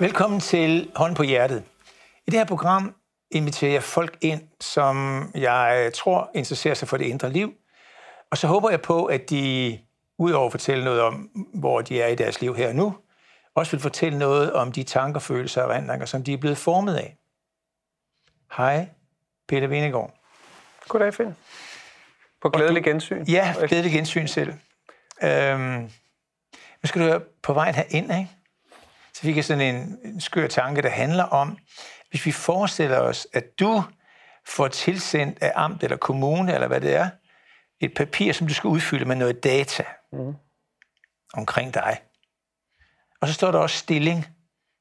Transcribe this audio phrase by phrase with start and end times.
[0.00, 1.64] Velkommen til Hånd på Hjertet.
[2.26, 2.94] I det her program
[3.30, 7.52] inviterer jeg folk ind, som jeg tror interesserer sig for det indre liv.
[8.30, 9.78] Og så håber jeg på, at de,
[10.18, 12.96] udover at fortælle noget om, hvor de er i deres liv her og nu,
[13.54, 16.94] også vil fortælle noget om de tanker, følelser og erindringer, som de er blevet formet
[16.94, 17.16] af.
[18.56, 18.88] Hej,
[19.48, 20.14] Peter Venegård.
[20.88, 21.36] Goddag, Finn.
[22.42, 23.24] På glædelig gensyn.
[23.24, 24.52] Ja, glædelig gensyn selv.
[25.22, 25.90] Øhm,
[26.82, 28.30] nu skal du på vejen herind, ikke?
[29.16, 31.58] Så fik jeg sådan en, en skør tanke, der handler om,
[32.10, 33.82] hvis vi forestiller os, at du
[34.46, 37.10] får tilsendt af amt eller kommune, eller hvad det er,
[37.80, 40.34] et papir, som du skal udfylde med noget data mm.
[41.34, 42.00] omkring dig.
[43.20, 44.26] Og så står der også stilling,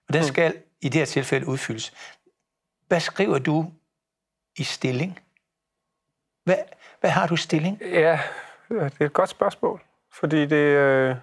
[0.07, 0.27] og den mm.
[0.27, 1.93] skal i det her tilfælde udfyldes.
[2.87, 3.71] Hvad skriver du
[4.57, 5.19] i stilling?
[6.43, 6.57] Hvad,
[6.99, 7.81] hvad har du stilling?
[7.81, 8.19] Ja,
[8.69, 9.83] det er et godt spørgsmål,
[10.13, 10.55] fordi det...
[10.55, 11.15] Øh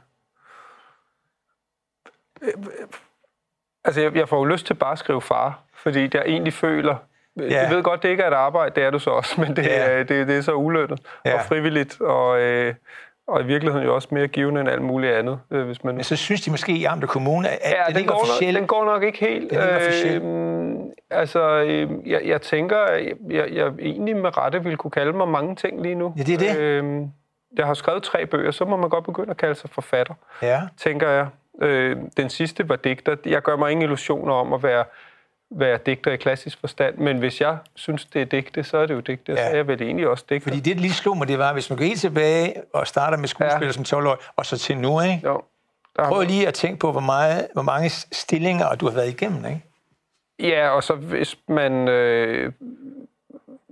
[3.84, 6.96] Altså, jeg, jeg får jo lyst til bare at skrive far, fordi jeg egentlig føler...
[7.36, 7.62] Ja.
[7.62, 9.66] Jeg ved godt, det ikke er et arbejde, det er du så også, men det,
[9.66, 9.98] ja.
[9.98, 11.34] det, det er så ulønnet ja.
[11.34, 12.74] og frivilligt, og, øh,
[13.28, 15.40] og i virkeligheden jo også mere givende end alt muligt andet.
[15.50, 15.94] Øh, hvis man...
[15.94, 18.66] Men så synes de måske i Amte Kommune, at ja, den, den, går nok, den
[18.66, 19.50] går nok ikke helt.
[19.50, 24.90] Den øh, altså, øh, jeg, jeg tænker, jeg, jeg, jeg egentlig med rette ville kunne
[24.90, 26.14] kalde mig mange ting lige nu.
[26.16, 26.58] Ja, det er det.
[26.58, 27.02] Øh,
[27.56, 30.60] jeg har skrevet tre bøger, så må man godt begynde at kalde sig forfatter, ja.
[30.76, 31.26] tænker jeg.
[31.60, 33.16] Øh, den sidste var digter.
[33.26, 34.84] Jeg gør mig ingen illusioner om at være,
[35.50, 38.94] være digter i klassisk forstand, men hvis jeg synes, det er digte, så er det
[38.94, 39.38] jo digte, ja.
[39.38, 40.50] så er jeg vel egentlig også digter.
[40.50, 43.28] Fordi det, lige slog mig, det var, hvis man går helt tilbage og starter med
[43.28, 43.72] skuespiller ja.
[43.72, 45.20] som 12 år, og så til nu, ikke?
[45.24, 45.42] Jo.
[45.96, 49.44] Der Prøv lige at tænke på, hvor, meget, hvor mange stillinger du har været igennem,
[49.44, 49.62] ikke?
[50.38, 52.52] Ja, og så hvis man øh,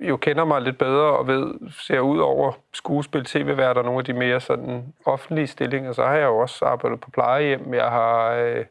[0.01, 4.12] jo kender mig lidt bedre og ved, ser ud over skuespil, tv-værter, nogle af de
[4.12, 7.75] mere sådan offentlige stillinger, så har jeg jo også arbejdet på plejehjem.
[7.75, 8.65] Jeg har øh,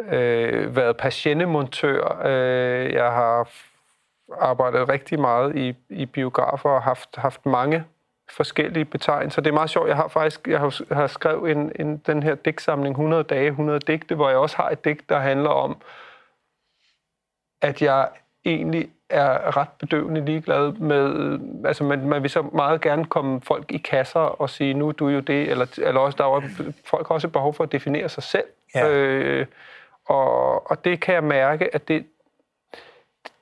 [0.00, 2.22] øh, været patientemontør.
[2.24, 3.48] Øh, jeg har
[4.40, 7.84] arbejdet rigtig meget i, i biografer og haft, haft mange
[8.30, 9.42] forskellige betegnelser.
[9.42, 9.88] Det er meget sjovt.
[9.88, 13.80] Jeg har faktisk jeg har, har skrevet en, en, den her digtsamling 100 dage, 100
[13.80, 15.76] digte, hvor jeg også har et digt, der handler om,
[17.62, 18.08] at jeg
[18.44, 23.72] egentlig er ret bedøvende ligeglad med, altså man, man vil så meget gerne komme folk
[23.72, 27.08] i kasser og sige, nu du er jo det, eller, eller også, der er folk
[27.08, 28.44] har også et behov for at definere sig selv.
[28.74, 28.88] Ja.
[28.88, 29.46] Øh,
[30.06, 32.06] og, og det kan jeg mærke, at det,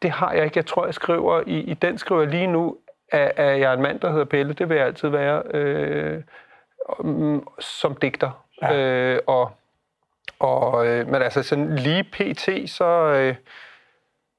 [0.03, 0.59] det har jeg ikke.
[0.59, 2.77] Jeg tror, jeg skriver, i, i den skriver lige nu,
[3.13, 6.23] at, at jeg er en mand, der hedder Pelle, det vil jeg altid være, øh,
[7.61, 8.45] som digter.
[8.63, 8.77] Ja.
[8.77, 9.51] Øh, og,
[10.39, 12.85] og, øh, men altså sådan lige pt, så...
[12.85, 13.35] Øh,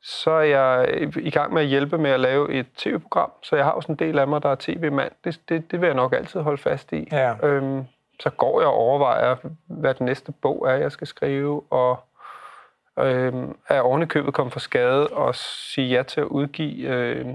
[0.04, 3.66] så er jeg i gang med at hjælpe med at lave et tv-program, så jeg
[3.66, 5.12] har også en del af mig, der er tv-mand.
[5.24, 7.08] Det, det, det vil jeg nok altid holde fast i.
[7.12, 7.48] Ja.
[7.48, 7.84] Øhm,
[8.20, 9.36] så går jeg og overvejer,
[9.68, 12.00] hvad den næste bog er, jeg skal skrive, og
[13.00, 17.26] øhm, er ovenikøbet kommet for skade og sige ja til at udgive øh,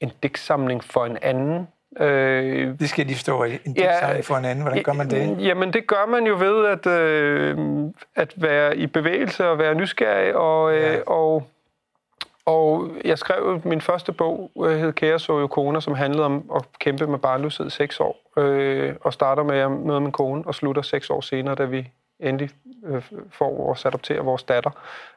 [0.00, 1.68] en digtsamling for en anden.
[2.00, 3.52] Øh, det skal lige stå i.
[3.52, 4.62] En digtsamling ja, for en anden.
[4.62, 5.44] Hvordan gør man det?
[5.44, 7.58] Jamen, det gør man jo ved at, øh,
[8.16, 11.00] at være i bevægelse og være nysgerrig og, øh, ja.
[11.06, 11.46] og
[12.50, 16.62] og jeg skrev min første bog, øh, hed Kære så kone, som handlede om at
[16.78, 18.16] kæmpe med barnløshed i seks år.
[18.36, 21.88] Øh, og starter med at møde min kone og slutter seks år senere, da vi
[22.20, 22.50] endelig
[22.86, 24.70] øh, får vores adoptere vores datter.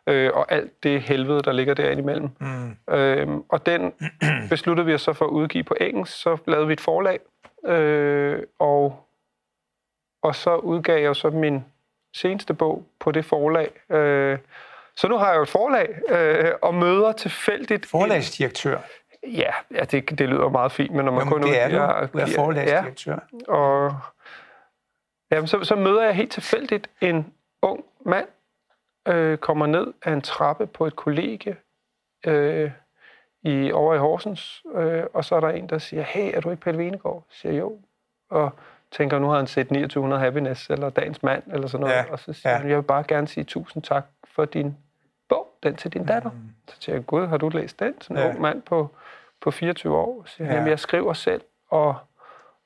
[0.08, 2.30] Øh, og alt det helvede, der ligger derinde imellem.
[2.40, 2.94] Mm.
[2.94, 3.94] Øh, og den
[4.50, 6.22] besluttede vi os så for at udgive på engelsk.
[6.22, 7.20] Så lavede vi et forlag.
[7.66, 9.06] Øh, og,
[10.24, 11.66] og så udgav jeg så min
[12.16, 13.70] seneste bog på det forlag.
[13.90, 14.38] Øh,
[14.96, 17.86] så nu har jeg jo et forlag øh, og møder tilfældigt...
[17.86, 18.78] Forlagsdirektør?
[19.24, 21.42] En, ja, ja det, det lyder meget fint, men når man Jamen, kun...
[21.42, 21.76] det er du.
[21.76, 23.20] Jeg, du er forlagsdirektør.
[23.48, 23.96] Ja, og
[25.32, 28.28] jamen, så, så møder jeg helt tilfældigt en ung mand,
[29.08, 31.58] øh, kommer ned af en trappe på et kollegie
[32.26, 32.72] øh,
[33.42, 36.52] i, over i Horsens, øh, og så er der en, der siger, hey, er du
[36.52, 37.24] ikke Pelle Venegård?
[37.30, 37.80] Jeg siger, jo.
[38.30, 38.52] Og
[38.92, 42.12] tænker, nu har han set 2900 Happiness, eller Dagens Mand, eller sådan noget, ja.
[42.12, 42.58] og så siger ja.
[42.58, 44.78] han, jeg vil bare gerne sige tusind tak for din
[45.30, 46.30] bog, den til din datter.
[46.30, 46.50] Mm.
[46.68, 48.02] Så siger jeg, gud, har du læst den?
[48.02, 48.30] Sådan en ja.
[48.30, 48.90] ung mand på,
[49.42, 50.24] på 24 år.
[50.26, 50.64] Så siger ja.
[50.64, 51.96] jeg skriver selv, og,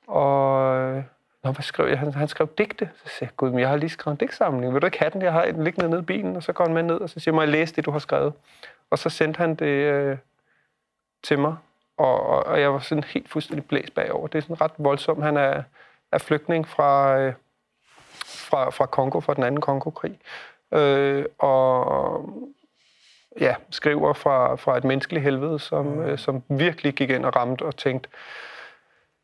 [0.06, 1.04] og
[1.44, 1.98] Nå, hvad skrev jeg?
[1.98, 2.90] Han, han skrev digte.
[3.04, 4.74] Så siger jeg, gud, men jeg har lige skrevet en digtsamling.
[4.74, 5.22] Vil du ikke have den?
[5.22, 6.36] Jeg har den liggende nede i bilen.
[6.36, 7.90] Og så går han med ned, og så siger jeg, må jeg læse det, du
[7.90, 8.32] har skrevet?
[8.90, 10.18] Og så sendte han det øh,
[11.22, 11.56] til mig.
[11.96, 14.26] Og, og, og jeg var sådan helt fuldstændig blæst bagover.
[14.26, 15.24] Det er sådan ret voldsomt.
[15.24, 15.62] Han er,
[16.12, 17.32] er flygtning fra, øh,
[18.24, 20.18] fra, fra Kongo, fra den anden Kongo-krig
[20.74, 22.30] øh, og
[23.40, 26.00] ja, skriver fra, fra et menneskeligt helvede, som, mm.
[26.00, 28.08] øh, som virkelig gik ind og ramte og tænkte,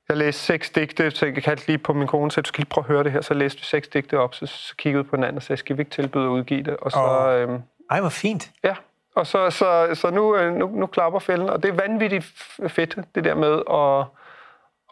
[0.08, 2.84] jeg læste seks digte, så jeg kaldte lige på min kone, så skal lige prøve
[2.84, 3.20] at høre det her.
[3.20, 5.80] Så læste vi seks digte op, så, så kiggede på hinanden og sagde, skal vi
[5.82, 6.76] ikke tilbyde at udgive det?
[6.76, 7.40] Og så, Åh.
[7.40, 8.50] øhm, Ej, hvor fint.
[8.64, 8.74] Ja,
[9.16, 12.24] og så, så, så nu, øh, nu, nu klapper fælden, og det er vanvittigt
[12.68, 14.06] fedt, det der med at,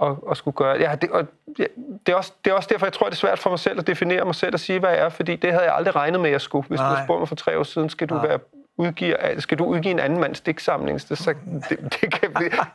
[0.02, 0.76] at, at skulle gøre.
[0.80, 1.26] Ja, det, og,
[2.06, 3.78] det, er også, det er også derfor, jeg tror, det er svært for mig selv
[3.78, 6.20] at definere mig selv og sige, hvad jeg er, fordi det havde jeg aldrig regnet
[6.20, 6.68] med, at jeg skulle.
[6.68, 6.94] Hvis du Nej.
[6.94, 8.38] havde spurgt mig for tre år siden, skal du, være,
[8.76, 11.08] udgive, skal du udgive en anden mands digtsamling?
[11.08, 11.34] Det, så,
[11.68, 12.30] det, det kan,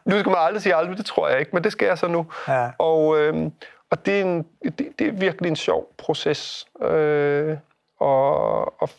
[0.06, 2.08] nu skal man aldrig sige aldrig, det tror jeg ikke, men det skal jeg så
[2.08, 2.26] nu.
[2.48, 2.70] Ja.
[2.78, 3.52] Og, øhm,
[3.92, 6.68] og det, er en, det, det er virkelig en sjov proces.
[6.82, 7.58] Øh,
[8.00, 8.90] og, og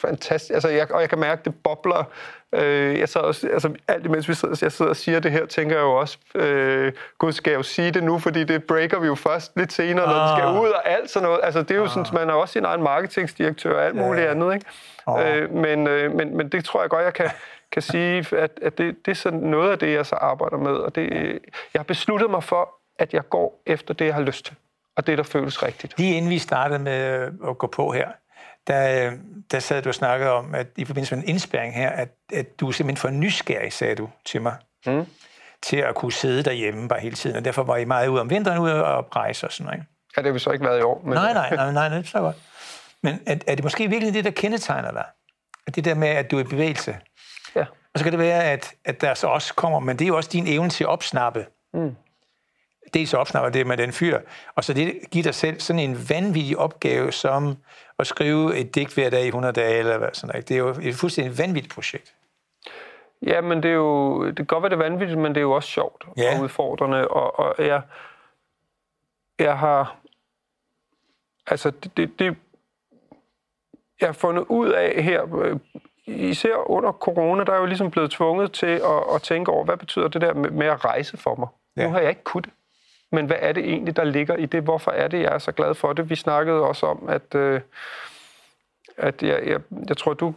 [0.00, 0.54] fantastisk.
[0.54, 2.04] Altså, jeg, og jeg kan mærke, det bobler.
[2.52, 5.76] Øh, jeg også, altså, alt imens vi sidder, jeg sidder og siger det her, tænker
[5.76, 9.06] jeg jo også, øh, gud, skal jeg jo sige det nu, fordi det breaker vi
[9.06, 10.60] jo først lidt senere, når det skal Ah.
[10.62, 11.40] ud og alt sådan noget.
[11.42, 14.30] Altså, det er jo sådan, man er også sin egen marketingsdirektør og alt muligt Ja.
[14.30, 14.66] andet, ikke?
[15.08, 15.20] Åh.
[15.26, 17.30] Øh, men, øh, men, men det tror jeg godt, jeg kan,
[17.72, 20.72] kan sige, at, at det, det er sådan noget af det, jeg så arbejder med.
[20.72, 21.10] Og det,
[21.74, 24.54] jeg har besluttet mig for, at jeg går efter det, jeg har lyst til.
[24.96, 25.98] Og det, der føles rigtigt.
[25.98, 28.08] Lige inden vi startede med at gå på her,
[28.66, 29.12] der,
[29.50, 32.60] der sad du og snakkede om, at i forbindelse med en indspæring her, at, at
[32.60, 35.06] du er simpelthen for nysgerrig, sagde du til mig, Mm.
[35.62, 38.30] til at kunne sidde derhjemme bare hele tiden, og derfor var I meget ude om
[38.30, 39.78] vinteren, ude og rejse og sådan noget.
[39.78, 39.86] ikke?
[40.16, 41.02] Ja, det har vi så ikke været i år.
[41.04, 42.36] Men, Nej, nej, nej, nej, det er så godt.
[43.02, 45.04] Men er, er det måske virkelig det, der kendetegner dig?
[45.66, 46.96] At det der med, at du er i bevægelse?
[47.56, 47.64] Ja.
[47.94, 50.16] Og så kan det være, at, at der så også kommer, men det er jo
[50.16, 51.46] også din evne til at opsnappe.
[51.74, 51.96] Mm.
[52.94, 54.20] Dels opsnapper det med den fyr,
[54.54, 57.56] og så det giver dig selv sådan en vanvittig opgave, som
[57.98, 60.48] at skrive et digt hver dag i 100 dage, eller hvad sådan noget.
[60.48, 62.14] Det er jo et fuldstændig vanvittigt projekt.
[63.22, 64.26] Ja, men det er jo...
[64.26, 66.36] Det kan godt være, det er vanvittigt, men det er jo også sjovt Ja.
[66.36, 67.08] og udfordrende.
[67.08, 67.82] Og, og jeg,
[69.38, 69.96] jeg har...
[71.46, 72.36] Altså, det, det, det...
[74.00, 75.58] Jeg har fundet ud af her, øh,
[76.06, 79.64] især under corona, der er jeg jo ligesom blevet tvunget til at, at tænke over,
[79.64, 81.48] hvad betyder det der med, med at rejse for mig?
[81.76, 81.82] Ja.
[81.82, 81.86] Ja.
[81.86, 82.52] Nu har jeg ikke kunnet det.
[83.12, 84.62] Men hvad er det egentlig, der ligger i det?
[84.62, 86.10] Hvorfor er det, jeg er så glad for det?
[86.10, 87.60] Vi snakkede også om, at, øh,
[88.96, 90.34] at jeg, jeg, jeg tror, du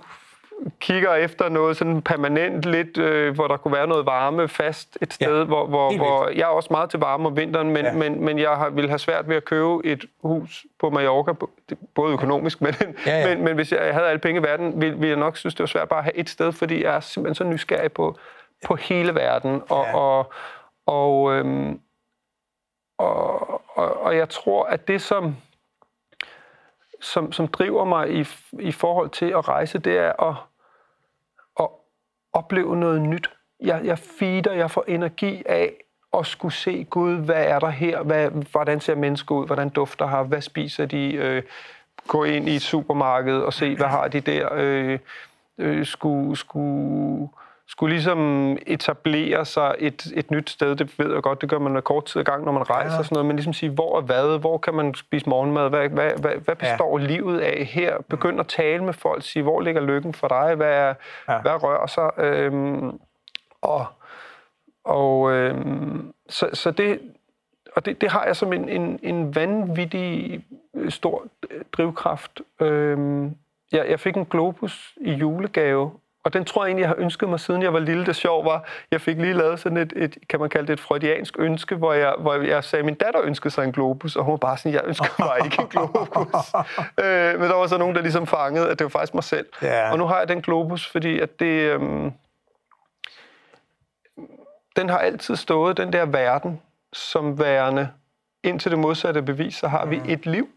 [0.79, 5.13] kigger efter noget sådan permanent lidt, øh, hvor der kunne være noget varme fast et
[5.13, 7.93] sted, Ja, hvor, hvor, hvor jeg er også meget til varme om vinteren, men, Ja.
[7.93, 11.33] men, men jeg har, vil have svært ved at købe et hus på Mallorca,
[11.95, 12.73] både økonomisk, men,
[13.05, 13.27] Ja, ja.
[13.35, 15.59] men, men hvis jeg havde alle penge i verden, ville, ville jeg nok synes, det
[15.59, 18.17] var svært bare at have et sted, fordi jeg er simpelthen så nysgerrig på,
[18.65, 19.95] på hele verden, og, Ja.
[19.97, 20.31] og,
[20.85, 21.79] og, øhm,
[22.99, 25.35] og, og, og jeg tror, at det, som,
[27.01, 28.25] som, som driver mig i,
[28.59, 30.35] i forhold til at rejse, det er at,
[31.59, 31.67] at
[32.33, 33.29] opleve noget nyt.
[33.59, 35.73] Jeg, jeg feeder, jeg får energi af
[36.13, 38.03] at skulle se, Gud, hvad er der her?
[38.03, 39.45] Hvad, hvordan ser mennesker ud?
[39.45, 41.13] Hvordan dufter har, Hvad spiser de?
[41.13, 41.43] Øh,
[42.07, 44.49] gå ind i et supermarked og se, hvad har de der?
[44.53, 44.99] Øh,
[45.57, 47.29] øh, skulle, skulle,
[47.69, 50.75] skulle ligesom etablere sig et, et nyt sted.
[50.75, 52.93] Det ved jeg godt, det gør man med kort tid ad gang, når man rejser
[52.93, 52.99] Ja.
[52.99, 53.25] og sådan noget.
[53.25, 54.39] Men ligesom sige, hvor er hvad?
[54.39, 55.69] Hvor kan man spise morgenmad?
[55.69, 57.05] Hvad, hvad, hvad, hvad består ja.
[57.05, 57.97] livet af her?
[58.09, 59.23] Begynd at tale med folk.
[59.23, 60.55] Sige, hvor ligger lykken for dig?
[60.55, 60.93] Hvad, er,
[61.27, 61.33] Ja.
[61.33, 61.41] ja.
[61.41, 62.09] hvad rører sig?
[62.17, 62.99] Øhm,
[63.61, 63.85] og
[64.83, 66.99] og øhm, så, så det,
[67.75, 70.41] og det, det har jeg som en, en, en vanvittig
[70.75, 72.41] øh, stor øh, drivkraft.
[72.61, 73.35] Øhm,
[73.71, 75.91] jeg, jeg fik en Globus i julegave,
[76.23, 78.05] og den tror jeg egentlig, jeg har ønsket mig, siden jeg var lille.
[78.05, 80.79] Det sjov var, jeg fik lige lavet sådan et, et kan man kalde det et
[80.79, 84.23] freudiansk ønske, hvor jeg, hvor jeg sagde, at min datter ønskede sig en Globus, og
[84.23, 86.53] hun var bare sådan, jeg ønsker mig ikke en Globus.
[87.03, 89.47] øh, men der var så nogen, der ligesom fangede, at det var faktisk mig selv.
[89.61, 89.91] Ja.
[89.91, 91.45] Og nu har jeg den Globus, fordi at det...
[91.73, 92.11] Øhm,
[94.75, 96.61] den har altid stået, den der verden,
[96.93, 97.89] som værende,
[98.43, 100.49] indtil det modsatte bevis, så har vi et liv,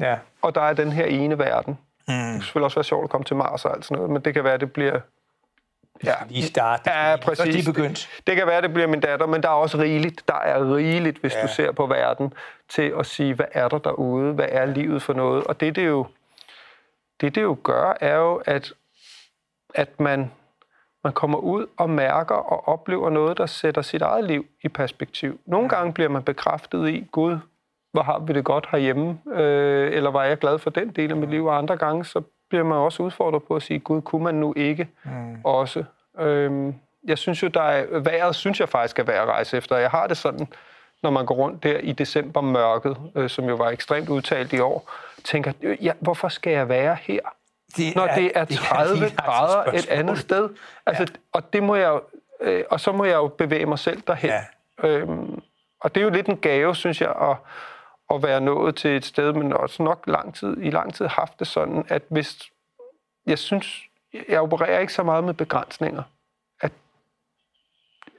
[0.00, 0.18] Ja.
[0.42, 1.78] og der er den her ene verden.
[2.08, 2.14] Mm.
[2.14, 4.22] Det kan selvfølgelig også være sjovt at komme til Mars og alt sådan noget, men
[4.22, 5.00] det kan være, det bliver...
[6.04, 6.90] Ja, Lige starte.
[6.90, 7.54] ja præcis.
[7.54, 8.10] er de begyndt.
[8.16, 10.28] Det, det kan være, det bliver min datter, men der er også rigeligt.
[10.28, 11.42] Der er rigeligt, hvis ja.
[11.42, 12.34] du ser på verden,
[12.68, 14.32] til at sige, hvad er der derude?
[14.32, 15.44] Hvad er livet for noget?
[15.44, 16.06] Og det, det jo,
[17.20, 18.72] det, det jo gør, er jo, at,
[19.74, 20.30] at man,
[21.04, 25.40] man kommer ud og mærker og oplever noget, der sætter sit eget liv i perspektiv.
[25.46, 27.38] Nogle gange bliver man bekræftet i, Gud,
[27.96, 31.16] hvor har vi det godt herhjemme, øh, eller var jeg glad for den del af
[31.16, 34.24] mit liv, og andre gange, så bliver man også udfordret på at sige, Gud, kunne
[34.24, 35.40] man nu ikke mm.
[35.44, 35.84] også?
[36.18, 36.74] Øhm,
[37.04, 39.76] jeg synes jo, der er vejret, synes jeg faktisk er værd at rejse efter.
[39.76, 40.46] Jeg har det sådan,
[41.02, 44.60] når man går rundt der i december mørket, øh, som jo var ekstremt udtalt i
[44.60, 44.90] år,
[45.24, 47.20] tænker, øh, ja, hvorfor skal jeg være her?
[47.76, 50.48] Det når det er det 30 lige et grader et andet sted.
[50.86, 51.18] Altså, ja.
[51.32, 52.00] Og det må jeg jo,
[52.40, 54.30] øh, og så må jeg jo bevæge mig selv derhen.
[54.30, 54.88] Ja.
[54.88, 55.42] Øhm,
[55.80, 57.36] og det er jo lidt en gave, synes jeg, at,
[58.14, 61.38] at være nået til et sted, men også nok lang tid, i lang tid haft
[61.38, 62.50] det sådan, at hvis,
[63.26, 63.82] jeg synes,
[64.28, 66.02] jeg opererer ikke så meget med begrænsninger.
[66.60, 66.72] At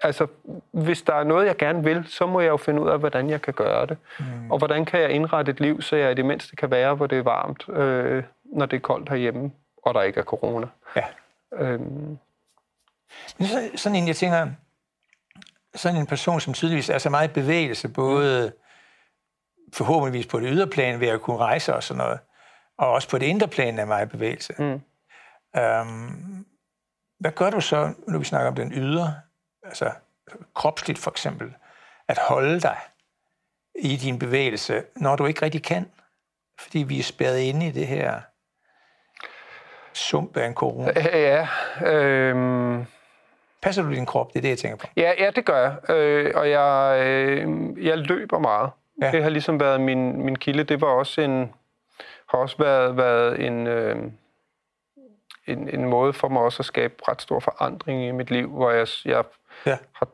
[0.02, 0.28] altså,
[0.72, 3.30] hvis der er noget, jeg gerne vil, så må jeg jo finde ud af, hvordan
[3.30, 3.98] jeg kan gøre det.
[4.20, 4.52] Mm.
[4.52, 7.08] Og hvordan kan jeg indrette et liv, så jeg i det mindste kan være, hvor
[7.08, 9.52] det er varmt, øh, når det er koldt herhjemme,
[9.84, 10.68] og der ikke er corona.
[10.96, 11.04] Ja.
[11.54, 12.18] Øhm.
[13.38, 14.48] Men så, sådan en, jeg tænker,
[15.76, 18.52] sådan en person, som tydeligvis er så meget bevægelse, både
[19.74, 22.20] forhåbentligvis på det ydre plan ved at kunne rejse og sådan noget,
[22.78, 24.54] og også på det indre plan er meget bevægelse.
[24.60, 24.82] Mm.
[25.62, 26.46] Øhm,
[27.20, 29.16] hvad gør du så, når vi snakker om den ydre,
[29.64, 29.92] altså
[30.56, 31.54] kropsligt for eksempel,
[32.08, 32.78] at holde dig
[33.76, 35.92] i din bevægelse, når du ikke rigtig kan?
[36.60, 38.22] Fordi vi er spærret inde i det her
[39.94, 40.94] sump af en corona.
[40.98, 41.48] Ja,
[41.88, 42.86] øh...
[43.62, 44.34] Passer du din krop?
[44.34, 44.88] Det er det, jeg tænker på.
[44.96, 45.96] Ja, ja det gør jeg.
[45.96, 48.72] Øh, og jeg, øh, jeg løber meget.
[49.02, 49.12] Ja.
[49.12, 50.64] Det har ligesom været min, min kilde.
[50.64, 51.54] Det var også en,
[52.30, 53.96] har også været, været en, øh,
[55.48, 58.72] en, en måde for mig også at skabe ret stor forandring i mit liv, hvor
[58.72, 59.24] jeg, jeg
[59.66, 59.78] ja.
[59.94, 60.08] har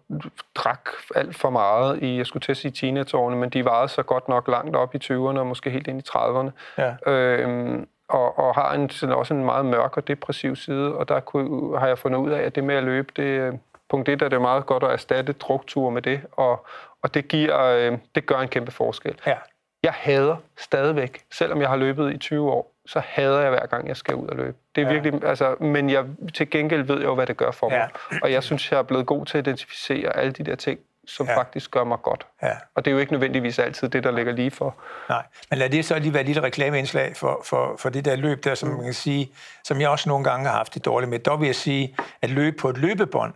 [0.56, 4.04] drak alt for meget i, jeg skulle til at sige teenageårene, men de varede så
[4.04, 6.52] godt nok langt op i 20'erne og måske helt ind i 30'erne.
[6.78, 7.12] Ja.
[7.12, 11.20] Øhm, og, og har en, sådan også en meget mørk og depressiv side, og der
[11.20, 13.54] kunne, har jeg fundet ud af, at det med at løbe, det, øh,
[13.94, 16.66] punkt 1 er det meget godt at erstatte drukture med det, og,
[17.02, 19.16] og det, giver, øh, det gør en kæmpe forskel.
[19.28, 19.36] Ja.
[19.84, 23.88] Jeg hader stadigvæk, selvom jeg har løbet i 20 år, så hader jeg hver gang,
[23.88, 24.58] jeg skal ud og løbe.
[24.76, 24.94] Det er ja.
[24.94, 27.90] virkelig, altså, men jeg, til gengæld ved jeg jo, hvad det gør for mig.
[28.12, 28.18] Ja.
[28.24, 31.28] Og jeg synes, jeg er blevet god til at identificere alle de der ting, som
[31.28, 31.38] ja.
[31.38, 32.28] faktisk gør mig godt.
[32.44, 32.52] Ja.
[32.76, 34.76] Og det er jo ikke nødvendigvis altid det, der ligger lige for.
[35.10, 38.16] Nej, men lad det så lige være et lille reklameindslag for, for, for det der
[38.16, 39.32] løb der, som man kan sige,
[39.64, 41.20] som jeg også nogle gange har haft det dårligt med.
[41.20, 43.34] Der vil jeg sige, at løbe på et løbebånd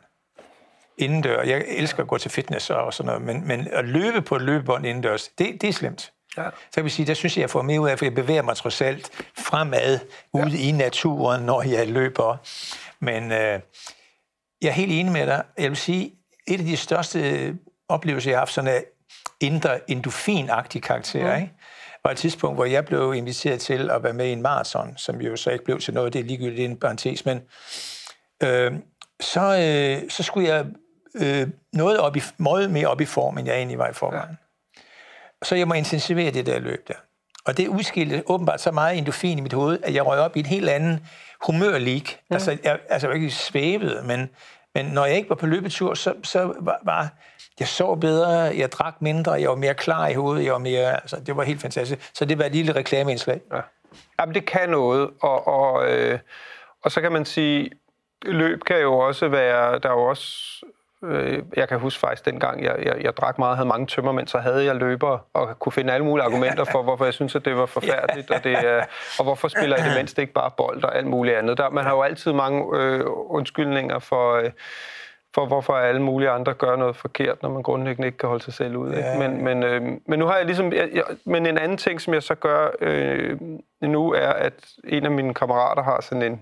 [0.98, 4.36] indendør, jeg elsker at gå til fitness og sådan noget, men, men at løbe på
[4.36, 6.12] et løbebånd indendørs, det, det er slemt.
[6.38, 6.44] Ja.
[6.44, 8.42] Så kan vi sige, der synes jeg, jeg får mere ud af, for jeg bevæger
[8.42, 10.00] mig trods alt fremad
[10.34, 10.68] ude ja.
[10.68, 12.38] i naturen, når jeg løber.
[13.00, 13.60] Men øh,
[14.62, 15.44] jeg er helt enig med dig.
[15.58, 16.12] Jeg vil sige,
[16.48, 17.54] et af de største
[17.90, 18.84] oplevelser, jeg har haft, sådan en
[19.42, 21.42] indre endorfinagtig karakter, mm.
[21.42, 21.54] ikke?
[22.04, 25.22] var et tidspunkt, hvor jeg blev inviteret til at være med i en maraton, som
[25.22, 27.42] jo så ikke blev til noget, det er ligegyldigt, det er en parentes, men
[28.44, 28.72] øh,
[29.20, 30.66] så, øh, så skulle jeg
[31.16, 34.38] øh, noget, op i, noget mere op i form, end jeg egentlig var i forvejen.
[34.76, 34.82] Ja.
[35.44, 36.94] Så jeg må intensivere det der løb der.
[37.46, 40.40] Og det udskilte åbenbart så meget endorfin i mit hoved, at jeg røg op i
[40.40, 41.08] en helt anden
[41.46, 42.04] humørlig.
[42.30, 42.34] Mm.
[42.34, 44.30] Altså, jeg, altså, jeg var ikke svævet, men,
[44.76, 47.10] men når jeg ikke var på løbetur, så, så var, var
[47.60, 50.94] jeg sov bedre, jeg drak mindre, jeg var mere klar i hovedet, jeg var mere,
[50.94, 52.12] altså, det var helt fantastisk.
[52.14, 53.42] Så det var et lille reklameindslag.
[53.54, 53.62] Ja.
[54.20, 56.20] Jamen, det kan noget, og, og, øh,
[56.84, 57.72] og så kan man sige,
[58.26, 60.62] løb kan jo også være, der er jo også
[61.56, 64.66] jeg kan huske faktisk, dengang jeg, jeg, jeg drak meget, havde mange tømmermænd, så havde
[64.66, 67.66] jeg løber og kunne finde alle mulige argumenter for, hvorfor jeg synes, at det var
[67.66, 68.58] forfærdeligt, og, det,
[69.20, 71.58] og hvorfor spiller jeg det mindst ikke bare bold og alt muligt andet.
[71.58, 74.52] Der, man har jo altid mange øh, undskyldninger for, øh,
[75.36, 78.54] for, hvorfor alle mulige andre gør noget forkert, når man grundlæggende ikke kan holde sig
[78.54, 78.94] selv ud.
[78.94, 79.10] Ikke?
[79.20, 80.74] Men, men, øh, men nu har jeg ligesom...
[80.74, 83.40] Jeg, jeg, men en anden ting, som jeg så gør øh,
[83.82, 86.42] nu, er, at en af mine kammerater har sådan en,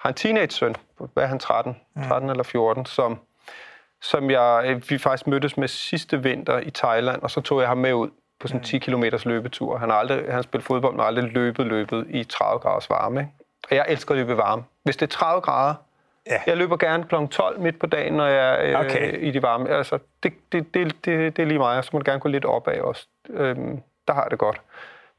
[0.00, 0.76] har en teenage-søn,
[1.14, 1.76] hvad er han, 13,
[2.08, 2.30] 13 mm.
[2.30, 3.18] eller 14, som
[4.02, 7.68] som jeg, øh, vi faktisk mødtes med sidste vinter i Thailand, og så tog jeg
[7.68, 8.80] ham med ud på sådan en 10 mm.
[8.80, 9.78] km løbetur.
[9.78, 13.20] Han har aldrig, han spillet fodbold, men aldrig løbet løbet i 30 graders varme.
[13.20, 13.32] Ikke?
[13.70, 14.64] Og jeg elsker at løbe varme.
[14.82, 15.74] Hvis det er 30 grader,
[16.26, 16.40] ja.
[16.46, 17.14] jeg løber gerne kl.
[17.30, 19.22] 12 midt på dagen, når jeg er øh, okay.
[19.22, 19.68] i de varme.
[19.68, 22.44] Altså, det, det, det, det, det er lige mig, så må det gerne gå lidt
[22.44, 23.06] opad også.
[23.30, 24.60] Øhm, der har jeg det godt.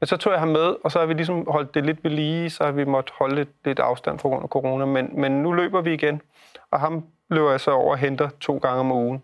[0.00, 2.10] Men så tog jeg ham med, og så har vi ligesom holdt det lidt ved
[2.10, 4.84] lige, så har vi måttet holde lidt, lidt afstand på grund af corona.
[4.84, 6.22] Men, men nu løber vi igen,
[6.70, 9.22] og ham løber jeg så over og henter to gange om ugen,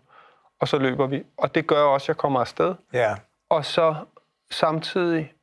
[0.59, 1.23] og så løber vi.
[1.37, 2.75] Og det gør også, at jeg kommer afsted.
[2.93, 3.15] Ja.
[3.49, 3.95] Og så
[4.51, 5.33] samtidig,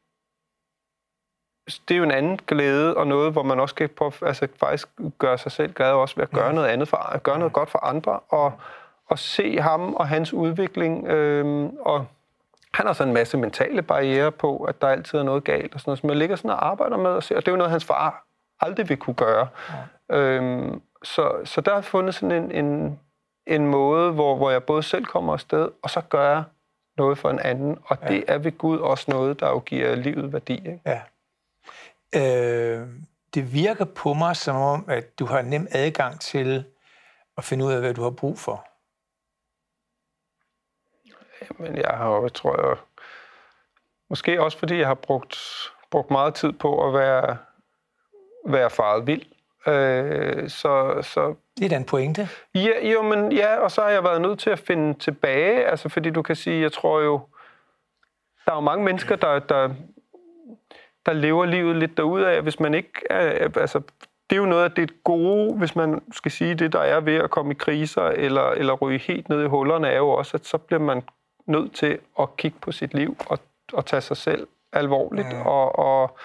[1.88, 4.88] det er jo en anden glæde, og noget, hvor man også kan prøve, altså faktisk
[5.18, 6.54] gøre sig selv glad, også ved at gøre mm.
[6.54, 8.52] noget andet, for, at gøre noget godt for andre, og,
[9.06, 12.06] og se ham og hans udvikling, øhm, og
[12.74, 15.80] han har så en masse mentale barriere på, at der altid er noget galt, og
[15.80, 17.56] sådan noget, som jeg ligger sådan og arbejder med, og, ser, og det er jo
[17.56, 18.24] noget, hans far
[18.60, 19.48] aldrig vil kunne gøre.
[20.10, 20.16] Ja.
[20.16, 23.00] Øhm, så, så der har jeg fundet sådan en, en,
[23.46, 26.44] en måde, hvor, hvor jeg både selv kommer afsted, og så gør jeg
[26.96, 27.78] noget for en anden.
[27.84, 28.08] Og ja.
[28.08, 30.54] det er ved Gud også noget, der jo giver livet værdi.
[30.54, 30.80] Ikke?
[30.86, 31.02] Ja.
[32.16, 32.88] Øh,
[33.34, 36.64] det virker på mig som om, at du har nem adgang til
[37.36, 38.66] at finde ud af, hvad du har brug for.
[41.42, 42.76] Jamen, jeg har jo, tror jeg,
[44.08, 45.36] måske også fordi jeg har brugt,
[45.90, 47.38] brugt meget tid på at være,
[48.46, 49.33] være faret vild.
[49.66, 52.28] Øh, så, så, det er da en pointe.
[52.54, 55.88] Ja, jo, men ja, og så har jeg været nødt til at finde tilbage, altså
[55.88, 57.20] fordi du kan sige, jeg tror jo,
[58.46, 59.70] der er jo mange mennesker, der, der,
[61.06, 63.80] der lever livet lidt af, hvis man ikke er, altså
[64.30, 67.16] det er jo noget af det gode, hvis man skal sige det, der er ved
[67.16, 70.46] at komme i kriser eller, eller ryge helt ned i hullerne, er jo også, at
[70.46, 71.02] så bliver man
[71.46, 73.38] nødt til at kigge på sit liv og,
[73.72, 75.32] og tage sig selv alvorligt.
[75.32, 75.46] Mm.
[75.46, 76.18] Og, og,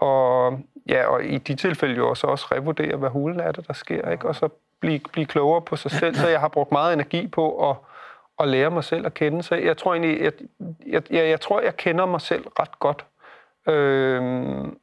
[0.00, 3.72] og, ja, og i de tilfælde jo også, også revurdere, hvad hulen er det, der
[3.72, 4.28] sker, ikke?
[4.28, 4.48] og så
[4.80, 6.14] blive, blive klogere på sig selv.
[6.14, 7.76] Så jeg har brugt meget energi på at,
[8.40, 9.42] at lære mig selv at kende.
[9.42, 10.32] Så jeg tror egentlig, jeg,
[10.86, 13.06] jeg, jeg, jeg tror, jeg kender mig selv ret godt.
[13.68, 14.78] Øhm,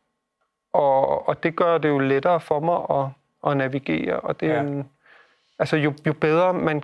[0.73, 3.07] og, og det gør det jo lettere for mig at,
[3.51, 4.19] at navigere.
[4.19, 4.61] Og det er ja.
[4.61, 4.89] en,
[5.59, 6.83] altså jo, jo bedre man,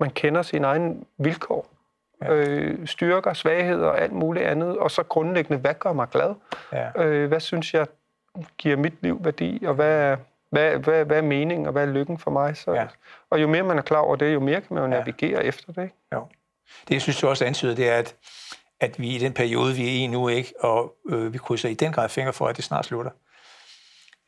[0.00, 1.66] man kender sin egen vilkår,
[2.22, 2.32] ja.
[2.32, 6.34] øh, styrker, svagheder og alt muligt andet, og så grundlæggende, hvad gør mig glad?
[6.72, 7.02] Ja.
[7.02, 7.86] Øh, hvad synes jeg
[8.58, 10.16] giver mit liv værdi, og hvad,
[10.50, 12.56] hvad, hvad, hvad er meningen, og hvad er lykken for mig?
[12.56, 12.86] Så, ja.
[13.30, 15.48] Og jo mere man er klar over det, jo mere kan man jo navigere ja.
[15.48, 15.82] efter det.
[15.82, 15.94] Ikke?
[16.14, 16.26] Jo.
[16.88, 18.14] Det, jeg synes, du også antyder, det er, at
[18.80, 21.74] at vi i den periode, vi er i nu, ikke, og øh, vi krydser i
[21.74, 23.10] den grad fingre for, at det snart slutter,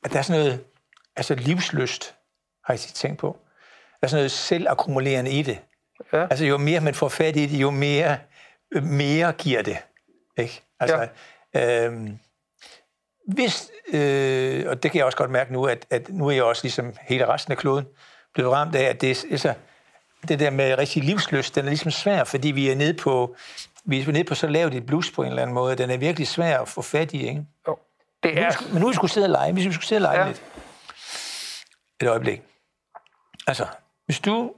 [0.04, 0.64] at der er sådan noget,
[1.16, 2.14] altså livsløst,
[2.64, 3.38] har jeg tænkt på.
[4.00, 5.58] Der er sådan noget selvakkumulerende i det.
[6.12, 6.22] Ja.
[6.22, 8.18] Altså jo mere man får fat i det, jo mere,
[8.82, 9.76] mere giver det.
[10.38, 10.62] Ikke?
[10.80, 11.08] Altså,
[11.54, 11.86] ja.
[11.86, 12.18] øhm,
[13.26, 16.44] hvis, øh, og det kan jeg også godt mærke nu, at, at nu er jeg
[16.44, 17.86] også ligesom hele resten af kloden
[18.34, 19.54] blevet ramt af, at det, altså,
[20.28, 23.36] det der med rigtig livsløst, den er ligesom svær, fordi vi er nede på
[23.84, 25.76] vi er nede på så lavt et blus på en eller anden måde.
[25.76, 27.46] Den er virkelig svær at få fat i, ikke?
[27.68, 27.78] Jo.
[28.22, 28.50] Det er...
[28.60, 29.52] Men nu, men nu er vi skulle sidde og lege.
[29.52, 30.26] Hvis vi skulle sidde og lege ja.
[30.26, 30.42] lidt.
[32.00, 32.42] Et øjeblik.
[33.46, 33.66] Altså,
[34.06, 34.52] hvis du,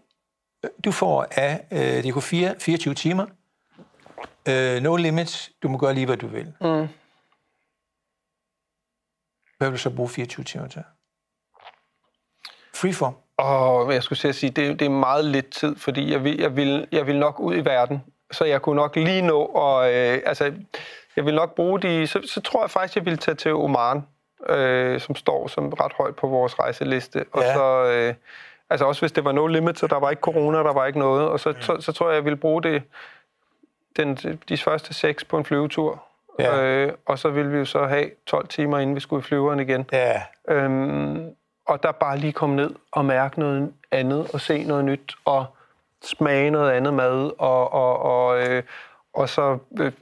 [0.85, 3.27] du får af øh, DK4 24 timer,
[4.49, 6.53] øh, no limits, du må gøre lige, hvad du vil.
[6.61, 6.89] Mm.
[9.59, 10.83] Hvad vil du så bruge 24 timer til?
[12.75, 13.15] Freeform.
[13.37, 16.89] Og jeg skulle sige, det, det er meget lidt tid, fordi jeg vil, jeg, vil,
[16.93, 18.01] jeg vil nok ud i verden
[18.33, 20.53] så jeg kunne nok lige nå, og øh, altså,
[21.17, 24.03] jeg vil nok bruge de, så, så tror jeg faktisk, jeg vil tage til Oman,
[24.49, 27.55] øh, som står som ret højt på vores rejseliste, og ja.
[27.55, 28.15] så, øh,
[28.73, 30.99] altså også hvis det var no limit, så der var ikke corona, der var ikke
[30.99, 31.61] noget, og så, ja.
[31.61, 32.83] så, så tror jeg, jeg vil bruge det,
[33.97, 34.15] den,
[34.49, 36.03] de første seks på en flyvetur,
[36.39, 36.63] ja.
[36.63, 39.61] øh, og så vil vi jo så have 12 timer, inden vi skulle i flyveren
[39.61, 39.87] igen.
[39.93, 40.23] Ja.
[40.49, 41.31] Øhm,
[41.67, 45.47] og der bare lige komme ned og mærke noget andet, og se noget nyt, og
[46.03, 48.63] smage noget andet mad, og, og, og, øh,
[49.13, 49.59] og så...
[49.81, 49.93] Øh,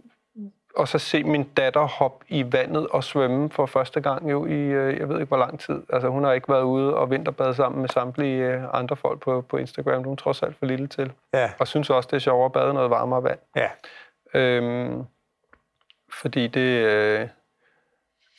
[0.76, 4.58] og så se min datter hoppe i vandet og svømme for første gang jo i,
[4.58, 5.82] øh, jeg ved ikke hvor lang tid.
[5.92, 9.40] Altså hun har ikke været ude og vinterbade sammen med samtlige øh, andre folk på,
[9.40, 10.04] på Instagram.
[10.04, 11.12] Hun er trods alt for lille til.
[11.34, 11.50] Ja.
[11.58, 13.38] Og synes også, det er sjovere at bade noget varmere vand.
[13.56, 13.68] Ja.
[14.34, 15.04] Øhm,
[16.12, 17.28] fordi det, øh,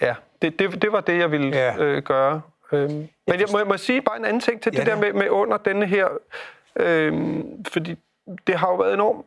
[0.01, 1.77] ja, det, det, det var det, jeg ville ja.
[1.77, 2.41] øh, gøre.
[2.71, 2.89] Øhm,
[3.27, 5.13] men jeg må, jeg må sige bare en anden ting til ja, det der med,
[5.13, 6.07] med under denne her
[6.75, 7.95] Øhm, fordi
[8.47, 9.25] det har jo været enormt...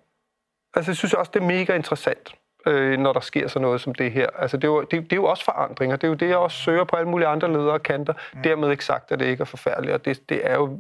[0.75, 2.35] Altså, jeg synes også, det er mega interessant,
[2.67, 4.27] øh, når der sker sådan noget som det her.
[4.39, 5.97] Altså, det er, jo, det, det er jo også forandringer.
[5.97, 8.13] Det er jo det, jeg også søger på alle mulige andre ledere kanter.
[8.35, 8.43] Mm.
[8.43, 9.95] Dermed ikke sagt, at det ikke er forfærdeligt.
[9.95, 10.79] Og det, det er jo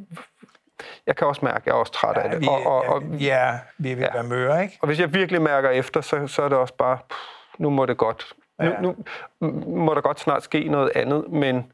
[1.07, 2.41] jeg kan også mærke, at jeg er også træt ja, af det.
[2.41, 4.13] Vi, og, og, og, ja, vi vil ja.
[4.13, 4.79] være møre, ikke?
[4.81, 7.21] Og hvis jeg virkelig mærker efter, så, så er det også bare, pff,
[7.59, 8.33] nu må det godt.
[8.61, 8.81] Ja.
[8.81, 8.97] Nu,
[9.41, 11.73] nu må der godt snart ske noget andet, men,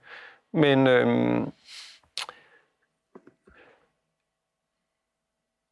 [0.53, 1.53] men øhm,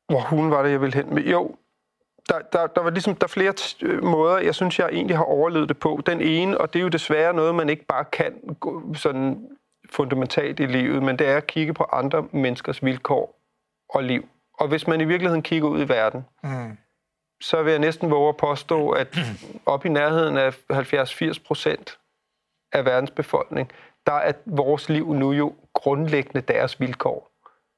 [0.09, 1.23] hvor hun var det, jeg ville hen med.
[1.23, 1.57] Jo,
[2.29, 5.25] der, der, der var ligesom der er flere øh, måder, jeg synes, jeg egentlig har
[5.25, 6.01] overlevet det på.
[6.07, 8.57] Den ene, og det er jo desværre noget, man ikke bare kan
[8.95, 9.49] sådan
[9.91, 13.41] fundamentalt i livet, men det er at kigge på andre menneskers vilkår
[13.89, 14.29] og liv.
[14.59, 16.79] Og hvis man i virkeligheden kigger ud i verden, mm.
[17.41, 19.19] så vil jeg næsten våge at påstå, at
[19.67, 21.99] op i nærheden af 70-80 procent
[22.73, 23.71] af verdens befolkning,
[24.07, 27.31] der er vores liv nu jo grundlæggende deres vilkår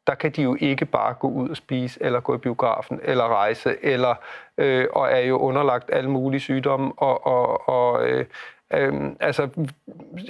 [0.06, 3.24] der kan de jo ikke bare gå ud og spise, eller gå i biografen, eller
[3.24, 4.14] rejse, eller
[4.58, 8.24] øh, og er jo underlagt alle mulige sygdomme, og, og, og øh,
[8.72, 9.48] øh, altså,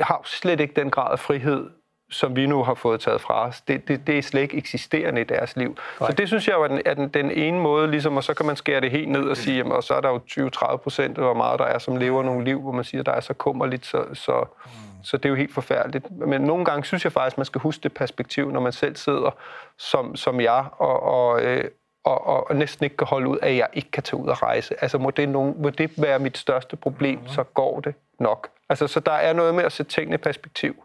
[0.00, 1.70] har slet ikke den grad af frihed,
[2.10, 3.60] som vi nu har fået taget fra os.
[3.60, 5.76] Det, det, det er slet ikke eksisterende i deres liv.
[6.00, 6.10] Nej.
[6.10, 8.46] Så det synes jeg er den, er den, den ene måde, ligesom, og så kan
[8.46, 10.20] man skære det helt ned og sige, jamen, og så er der jo
[10.56, 13.20] 20-30 procent, hvor meget der er, som lever nogle liv, hvor man siger, der er
[13.20, 14.89] så kummerligt, så, så, mm.
[15.02, 16.10] Så det er jo helt forfærdeligt.
[16.10, 19.30] Men nogle gange synes jeg faktisk, man skal huske det perspektiv, når man selv sidder
[19.78, 21.64] som, som jeg, og, og, øh,
[22.04, 24.42] og, og, og næsten ikke kan holde ud, at jeg ikke kan tage ud og
[24.42, 24.74] rejse.
[24.82, 27.28] Altså må det, nogen, må det være mit største problem, mm.
[27.28, 28.48] så går det nok.
[28.68, 30.84] Altså, så der er noget med at sætte tingene i perspektiv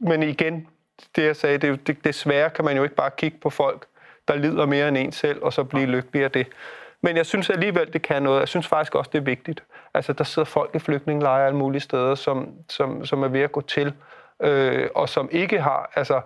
[0.00, 0.68] men igen,
[1.16, 3.86] det jeg sagde, det, det, desværre kan man jo ikke bare kigge på folk,
[4.28, 6.46] der lider mere end en selv, og så blive lykkelig af det.
[7.02, 8.40] Men jeg synes alligevel, det kan noget.
[8.40, 9.64] Jeg synes faktisk også, det er vigtigt.
[9.94, 13.52] Altså, der sidder folk i flygtningelejre alle mulige steder, som, som, som er ved at
[13.52, 13.92] gå til,
[14.42, 16.20] øh, og som ikke har, altså,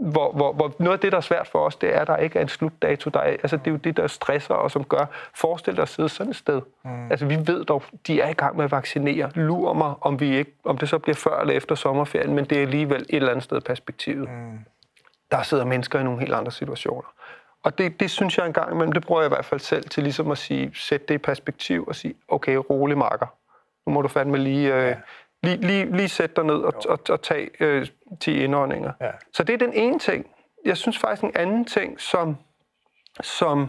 [0.00, 2.16] hvor, hvor, hvor noget af det, der er svært for os, det er, at der
[2.16, 3.10] ikke er en slutdato.
[3.10, 5.88] Der er, altså, det er jo det, der stresser og som gør, forestil dig at
[5.88, 6.62] sidde sådan et sted.
[6.84, 7.10] Mm.
[7.10, 9.30] Altså, vi ved dog, de er i gang med at vaccinere.
[9.34, 12.58] Lurer mig, om, vi ikke, om det så bliver før eller efter sommerferien, men det
[12.58, 14.30] er alligevel et eller andet sted perspektivet.
[14.30, 14.58] Mm.
[15.30, 17.08] Der sidder mennesker i nogle helt andre situationer.
[17.62, 20.02] Og det, det synes jeg engang imellem, det bruger jeg i hvert fald selv til
[20.02, 23.26] ligesom at sige, sætte det i perspektiv og sige, okay, rolig marker.
[23.86, 24.96] Nu må du fandme lige, øh,
[25.42, 27.86] lige, lige, lige sætte dig ned og, og, og tage øh,
[28.20, 28.92] 10 indåndinger.
[29.00, 29.10] Ja.
[29.32, 30.26] Så det er den ene ting.
[30.64, 32.36] Jeg synes faktisk en anden ting, som,
[33.20, 33.68] som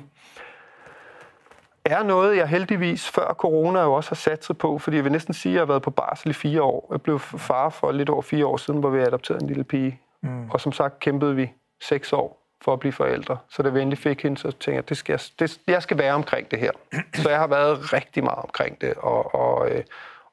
[1.85, 5.11] er noget, jeg heldigvis før corona jo også har sat sig på, fordi jeg vil
[5.11, 6.87] næsten sige, at jeg har været på barsel i fire år.
[6.91, 9.99] Jeg blev far for lidt over fire år siden, hvor vi adopterede en lille pige.
[10.23, 10.49] Mm.
[10.49, 11.51] Og som sagt kæmpede vi
[11.81, 13.37] seks år for at blive forældre.
[13.49, 15.97] Så da vi endelig fik hende, så tænkte jeg, det skal jeg, det, jeg skal
[15.97, 16.71] være omkring det her.
[17.13, 19.83] Så jeg har været rigtig meget omkring det, og, og, øh,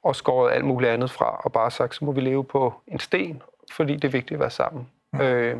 [0.02, 2.98] og skåret alt muligt andet fra, og bare sagt, så må vi leve på en
[2.98, 4.88] sten, fordi det er vigtigt at være sammen.
[5.12, 5.20] Mm.
[5.20, 5.56] Øh,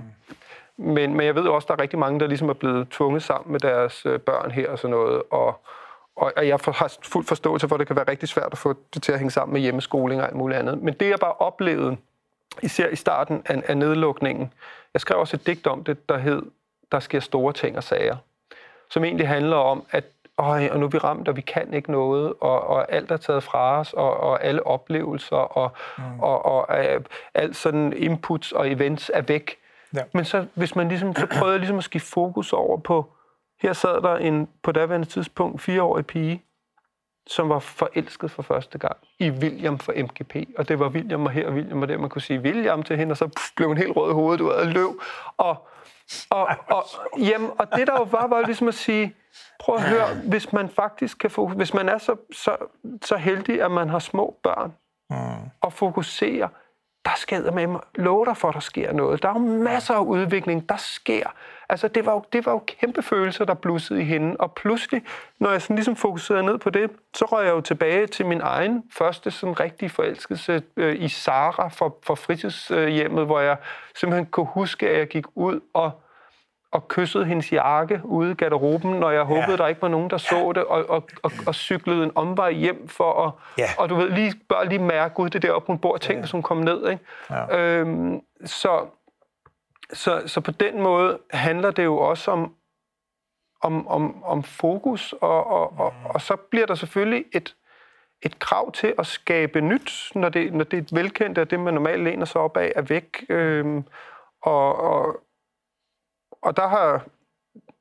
[0.77, 3.23] men, men jeg ved også, at der er rigtig mange, der ligesom er blevet tvunget
[3.23, 5.61] sammen med deres øh, børn her og sådan noget, og,
[6.17, 8.75] og, og jeg har fuld forståelse for, at det kan være rigtig svært at få
[8.95, 10.83] det til at hænge sammen med hjemmeskoling og alt muligt andet.
[10.83, 11.97] Men det, jeg bare oplevede,
[12.63, 14.53] især i starten af, af nedlukningen,
[14.95, 16.43] jeg skrev også et digt om det, der hed
[16.93, 18.17] Der sker store ting og sager,
[18.91, 20.05] som egentlig handler om, at
[20.41, 23.17] Øj, og nu er vi ramt, og vi kan ikke noget, og, og alt er
[23.17, 26.21] taget fra os, og, og alle oplevelser, og, mm.
[26.21, 27.01] og, og, og øh,
[27.35, 29.57] alt sådan inputs og events er væk.
[29.95, 30.03] Ja.
[30.15, 33.13] Men så, hvis man ligesom, så prøvede jeg ligesom at skifte fokus over på,
[33.63, 36.43] her sad der en på daværende tidspunkt fireårig pige,
[37.27, 40.37] som var forelsket for første gang i William fra MGP.
[40.59, 41.99] Og det var William og her og William og der.
[41.99, 44.41] Man kunne sige William til hende, og så pff, blev hun helt rød i hovedet
[44.41, 45.01] ud af løv.
[45.37, 45.67] Og,
[46.31, 46.85] og, og,
[47.19, 49.17] jamen, og det der jo var, var ligesom at sige,
[49.61, 52.57] prøv at høre, hvis man faktisk kan få, hvis man er så, så,
[53.03, 54.73] så heldig, at man har små børn,
[55.11, 55.51] mm.
[55.61, 56.49] og fokuserer,
[57.05, 59.23] der sker med mig, love dig for, at der sker noget.
[59.23, 61.35] Der er jo masser af udvikling, der sker.
[61.71, 64.37] Altså, det var jo, det var jo kæmpe følelser, der blussede i hende.
[64.39, 65.03] Og pludselig,
[65.41, 68.41] når jeg sådan ligesom fokuserede ned på det, så røg jeg jo tilbage til min
[68.41, 73.57] egen første sådan rigtige forelskelse øh, i Sara for, for fritidshjemmet, hvor jeg
[73.95, 75.91] simpelthen kunne huske, at jeg gik ud og
[76.73, 79.57] og kyssede hendes jakke ude i garderoben, når jeg håbede, ja.
[79.57, 82.89] der ikke var nogen, der så det, og, og, og, og cyklede en omvej hjem
[82.89, 83.33] for at...
[83.59, 83.69] Ja.
[83.79, 86.21] Og du ved, lige, bare lige mærke, gud, det der op, hun bor, tænk, ja.
[86.21, 86.89] hvis hun kom ned.
[86.91, 87.05] Ikke?
[87.31, 87.59] Ja.
[87.59, 88.87] Øhm, så,
[89.93, 92.55] så, så på den måde handler det jo også om,
[93.61, 96.07] om, om, om fokus, og, og, og, mm.
[96.07, 97.57] og så bliver der selvfølgelig et,
[98.23, 101.75] et krav til at skabe nyt, når det, når det er velkendt, at det, man
[101.75, 103.25] normalt læner sig op af, er væk.
[103.29, 103.85] Øhm,
[104.43, 105.21] og, og,
[106.43, 107.07] og der har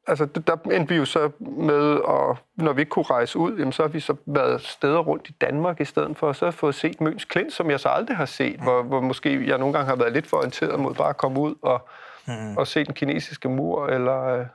[0.07, 3.71] altså, der endte vi jo så med, at når vi ikke kunne rejse ud, jamen,
[3.71, 6.51] så har vi så været steder rundt i Danmark i stedet for, at så har
[6.51, 9.73] fået set Møns Klint, som jeg så aldrig har set, hvor, hvor måske jeg nogle
[9.73, 11.87] gange har været lidt for orienteret mod bare at komme ud og,
[12.27, 12.57] mm.
[12.57, 14.45] og se den kinesiske mur, eller,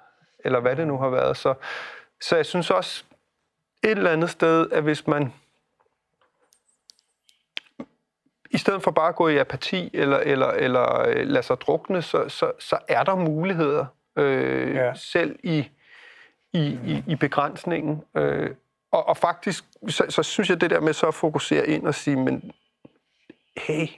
[0.44, 1.36] eller hvad det nu har været.
[1.36, 1.54] Så,
[2.20, 3.04] så jeg synes også
[3.82, 5.32] et eller andet sted, at hvis man
[8.50, 12.02] i stedet for bare at gå i apati eller, eller, eller øh, lade sig drukne,
[12.02, 14.94] så, så, så er der muligheder øh, ja.
[14.94, 15.70] selv i,
[16.52, 18.02] i, i, i begrænsningen.
[18.16, 18.50] Øh,
[18.92, 21.94] og, og faktisk, så, så synes jeg det der med så at fokusere ind og
[21.94, 22.52] sige, men
[23.56, 23.88] hey,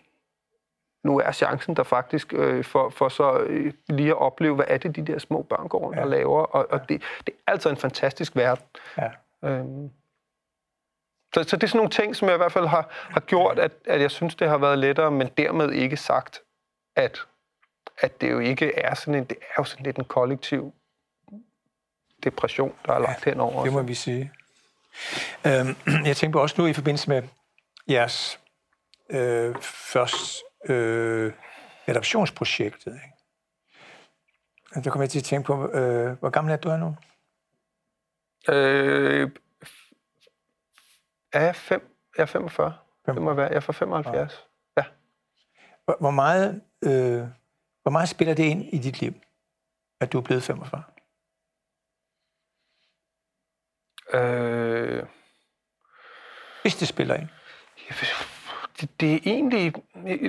[1.04, 4.78] nu er chancen der faktisk øh, for, for så øh, lige at opleve, hvad er
[4.78, 6.02] det, de der små børn går rundt ja.
[6.02, 6.42] og laver.
[6.42, 8.64] Og, og det, det er altså en fantastisk verden.
[8.98, 9.10] Ja.
[9.44, 9.90] Øhm,
[11.34, 13.58] så, så det er sådan nogle ting, som jeg i hvert fald har, har gjort,
[13.58, 16.42] at, at jeg synes, det har været lettere, men dermed ikke sagt,
[16.96, 17.26] at,
[17.98, 20.74] at det jo ikke er sådan en, det er jo sådan lidt en kollektiv
[22.24, 23.64] depression, der er lagt ja, henover.
[23.64, 24.32] det må vi sige.
[25.46, 25.76] Øhm,
[26.10, 27.22] jeg tænker også nu i forbindelse med
[27.88, 28.40] jeres
[29.10, 31.32] øh, først øh,
[31.86, 32.94] adoptionsprojektet.
[32.94, 33.14] Ikke?
[34.84, 36.96] Der kommer jeg til at tænke på, øh, hvor gammel er du er nu?
[38.48, 39.30] Øh,
[41.32, 42.74] er jeg, fem, jeg er 45.
[43.06, 43.14] Fem.
[43.14, 43.46] Det må være.
[43.46, 44.46] Jeg er fra 75.
[44.76, 44.82] Ja.
[44.82, 44.86] ja.
[45.84, 47.28] Hvor, hvor, meget, øh,
[47.84, 49.14] hvor meget spiller det ind i dit liv,
[50.00, 50.82] at du er blevet 45?
[54.14, 55.06] Øh...
[56.62, 57.28] Hvis det spiller ind.
[58.80, 59.74] Det, det, er egentlig,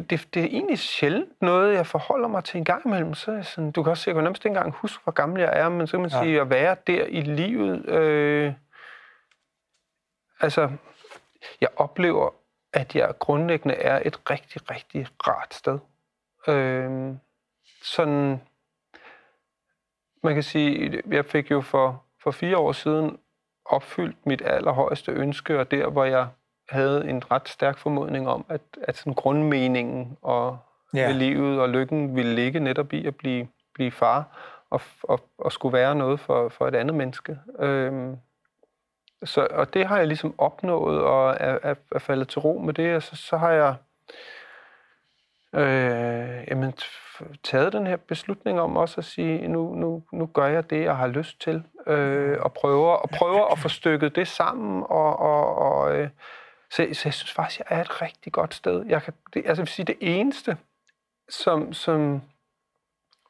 [0.09, 3.13] det, det er egentlig sjældent noget, jeg forholder mig til en gang imellem.
[3.13, 5.51] Så sådan, du kan også se, jeg kan nærmest ikke engang huske, hvor gammel jeg
[5.53, 6.23] er, men så kan man ja.
[6.23, 7.89] sige, at være der i livet.
[7.89, 8.53] Øh,
[10.39, 10.71] altså,
[11.61, 12.29] jeg oplever,
[12.73, 15.79] at jeg grundlæggende er et rigtig, rigtig rart sted.
[16.47, 17.15] Øh,
[17.85, 18.41] sådan,
[20.23, 23.19] man kan sige, jeg fik jo for, for fire år siden
[23.65, 26.27] opfyldt mit allerhøjeste ønske, og der, hvor jeg
[26.69, 30.57] havde en ret stærk formodning om, at, at sådan grundmeningen og
[30.97, 31.07] yeah.
[31.07, 34.37] med livet og lykken ville ligge netop i at blive, blive far
[34.69, 37.39] og, og, og skulle være noget for, for et andet menneske.
[37.59, 38.17] Øhm,
[39.23, 42.73] så, og det har jeg ligesom opnået og er, er, er faldet til ro med
[42.73, 43.75] det, og så, så har jeg
[45.53, 46.73] øh, jamen,
[47.43, 50.97] taget den her beslutning om også at sige, nu, nu, nu gør jeg det, jeg
[50.97, 55.55] har lyst til, øh, og prøver, og prøver at få stykket det sammen, og, og,
[55.57, 56.09] og øh,
[56.69, 58.85] så, så jeg synes faktisk, jeg er et rigtig godt sted.
[58.85, 60.57] Jeg kan, det, altså, jeg vil sige, det eneste,
[61.29, 62.21] som, som,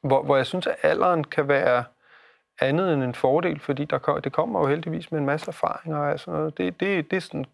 [0.03, 1.83] hvor, hvor jeg synes, at alderen kan være
[2.61, 6.19] andet end en fordel, fordi der, det kommer jo heldigvis med en masse erfaringer og
[6.19, 6.57] sådan noget.
[6.57, 7.45] Det, det, det er sådan,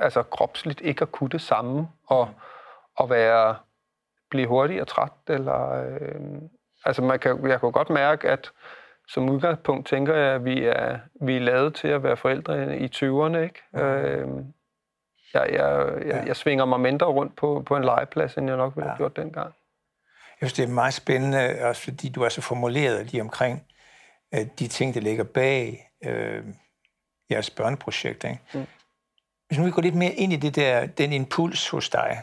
[0.00, 2.28] altså kropsligt ikke at kunne det samme, og,
[2.96, 3.56] og være,
[4.30, 6.20] blive hurtig og træt, eller, øh,
[6.84, 8.50] altså man kan, jeg kan godt mærke, at
[9.08, 12.86] som udgangspunkt tænker jeg, at vi er, vi er lavet til at være forældre i
[12.86, 13.62] 20'erne, ikke?
[13.74, 14.28] Øh,
[15.34, 18.76] jeg, jeg, jeg, jeg svinger mig mindre rundt på, på en legeplads, end jeg nok
[18.76, 19.54] ville have gjort dengang.
[20.40, 23.66] Jeg synes, det er meget spændende, også fordi du er så formuleret lige omkring
[24.34, 26.44] øh, de ting, der ligger bag øh,
[27.30, 28.24] jeres børneprojekt.
[28.24, 28.40] Ikke?
[28.54, 28.66] Mm.
[29.48, 32.22] Hvis nu vi går lidt mere ind i det der, den impuls hos dig,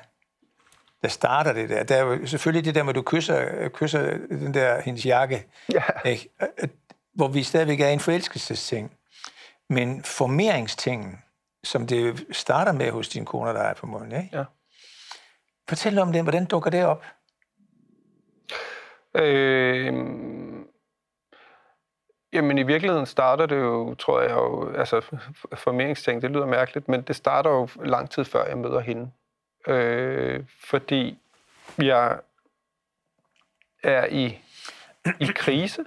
[1.03, 1.83] der starter det der.
[1.83, 5.47] Der er jo selvfølgelig det der med, at du kysser, kysser den der, hendes jakke,
[5.73, 5.83] ja.
[6.05, 6.29] ikke?
[7.13, 8.91] hvor vi stadigvæk er en forelskelsesting.
[9.69, 11.17] Men formeringstingen,
[11.63, 14.37] som det starter med hos din kone, der er på munden, ikke?
[14.37, 14.43] Ja.
[15.69, 16.23] Fortæl om det.
[16.23, 17.05] Hvordan dukker det op?
[19.15, 19.93] Øh,
[22.33, 25.01] jamen i virkeligheden starter det jo, tror jeg jo, altså
[25.53, 29.11] formeringsting, det lyder mærkeligt, men det starter jo lang tid før jeg møder hende.
[29.67, 31.19] Øh, fordi
[31.77, 32.19] jeg
[33.83, 34.41] er i,
[35.19, 35.85] i krise,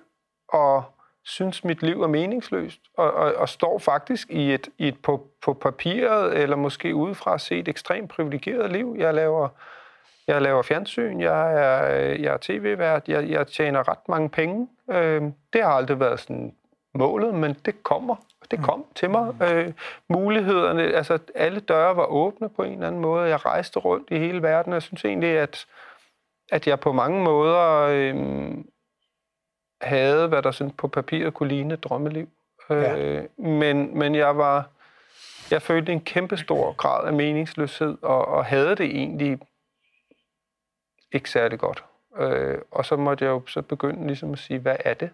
[0.48, 0.84] og
[1.24, 5.30] synes, mit liv er meningsløst, og, og, og står faktisk i et, i et på,
[5.42, 8.96] på papiret, eller måske udefra set ekstremt privilegeret liv.
[8.98, 9.48] Jeg laver,
[10.26, 14.68] jeg laver fjernsyn, jeg er, jeg er tv-vært, jeg, jeg tjener ret mange penge.
[14.90, 16.54] Øh, det har aldrig været sådan
[16.96, 18.16] målet, men det kommer.
[18.50, 19.34] Det kom til mig.
[19.42, 19.72] Øh,
[20.08, 23.28] mulighederne, altså alle døre var åbne på en eller anden måde.
[23.28, 25.66] Jeg rejste rundt i hele verden, og jeg synes egentlig, at,
[26.52, 28.14] at jeg på mange måder øh,
[29.80, 32.28] havde, hvad der sådan på papiret kunne ligne et drømmeliv.
[32.70, 32.96] Ja.
[32.98, 34.68] Øh, men, men jeg var,
[35.50, 39.38] jeg følte en kæmpe stor grad af meningsløshed, og, og havde det egentlig
[41.12, 41.84] ikke særlig godt.
[42.18, 45.10] Øh, og så måtte jeg jo så begynde ligesom at sige, hvad er det?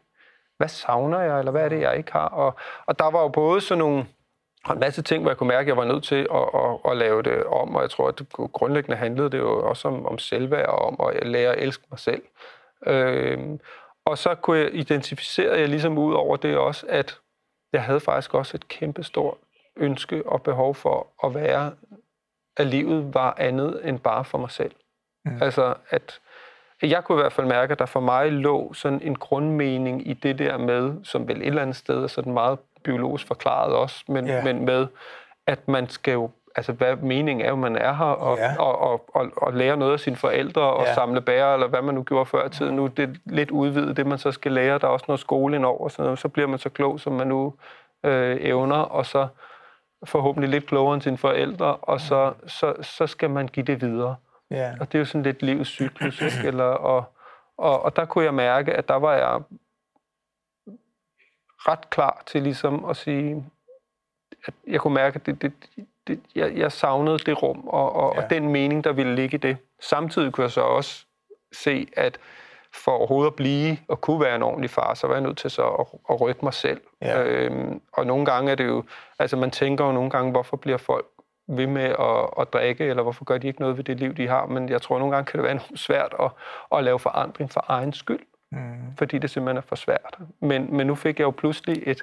[0.63, 2.29] Hvad savner jeg, eller hvad er det, jeg ikke har?
[2.29, 2.55] Og,
[2.87, 4.07] og der var jo både sådan nogle
[4.71, 6.97] en masse ting, hvor jeg kunne mærke, at jeg var nødt til at, at, at
[6.97, 10.19] lave det om, og jeg tror, at det grundlæggende handlede det jo også om, om
[10.19, 12.23] selvværd og om at lære at elske mig selv.
[12.87, 13.59] Øh,
[14.05, 17.19] og så kunne jeg identificere jeg ligesom ud over det også, at
[17.73, 19.37] jeg havde faktisk også et kæmpe stort
[19.77, 21.73] ønske og behov for at være,
[22.57, 24.73] at livet var andet end bare for mig selv.
[25.25, 25.43] Mm.
[25.43, 26.21] Altså, at
[26.83, 30.13] jeg kunne i hvert fald mærke, at der for mig lå sådan en grundmening i
[30.13, 34.05] det der med, som vel et eller andet sted er sådan meget biologisk forklaret også,
[34.09, 34.45] men, yeah.
[34.45, 34.87] men med,
[35.47, 38.57] at man skal jo altså hvad meningen er jo, man er her og, ja.
[38.59, 40.95] og, og, og, og lære noget af sine forældre og ja.
[40.95, 42.77] samle bære, eller hvad man nu gjorde før i tiden.
[42.77, 44.79] Nu det er lidt udvidet, det man så skal lære.
[44.79, 47.55] Der er også noget skole indover, så, så bliver man så klog, som man nu
[48.05, 49.27] øh, evner, og så
[50.05, 54.17] forhåbentlig lidt klogere end sine forældre, og så, så, så skal man give det videre.
[54.53, 54.73] Ja.
[54.81, 56.49] Og det er jo sådan lidt livets cyklus, ikke?
[56.49, 57.05] Eller, og,
[57.57, 59.41] og, og der kunne jeg mærke, at der var jeg
[61.69, 63.45] ret klar til ligesom at sige,
[64.47, 65.53] at jeg kunne mærke, at det, det,
[66.07, 68.23] det, jeg, jeg savnede det rum og, og, ja.
[68.23, 69.57] og den mening, der ville ligge i det.
[69.81, 71.07] Samtidig kunne jeg så også
[71.53, 72.19] se, at
[72.75, 75.51] for overhovedet at blive og kunne være en ordentlig far, så var jeg nødt til
[75.51, 76.81] så at, at rykke mig selv.
[77.03, 77.23] Ja.
[77.23, 78.85] Øhm, og nogle gange er det jo,
[79.19, 81.07] altså man tænker jo nogle gange, hvorfor bliver folk
[81.47, 84.29] ved med at, at drikke, eller hvorfor gør de ikke noget ved det liv, de
[84.29, 84.47] har.
[84.47, 86.31] Men jeg tror, nogle gange kan det være svært at,
[86.77, 88.21] at lave forandring for egen skyld,
[88.53, 88.97] mm.
[88.99, 90.19] fordi det simpelthen er for svært.
[90.41, 92.03] Men, men nu fik jeg jo pludselig et,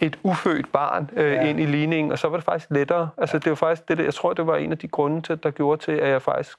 [0.00, 1.48] et ufødt barn øh, ja.
[1.48, 3.10] ind i ligningen, og så var det faktisk lettere.
[3.16, 3.38] Altså, ja.
[3.38, 5.82] det var faktisk det, jeg tror, det var en af de grunde, til, der gjorde
[5.82, 6.58] til, at jeg faktisk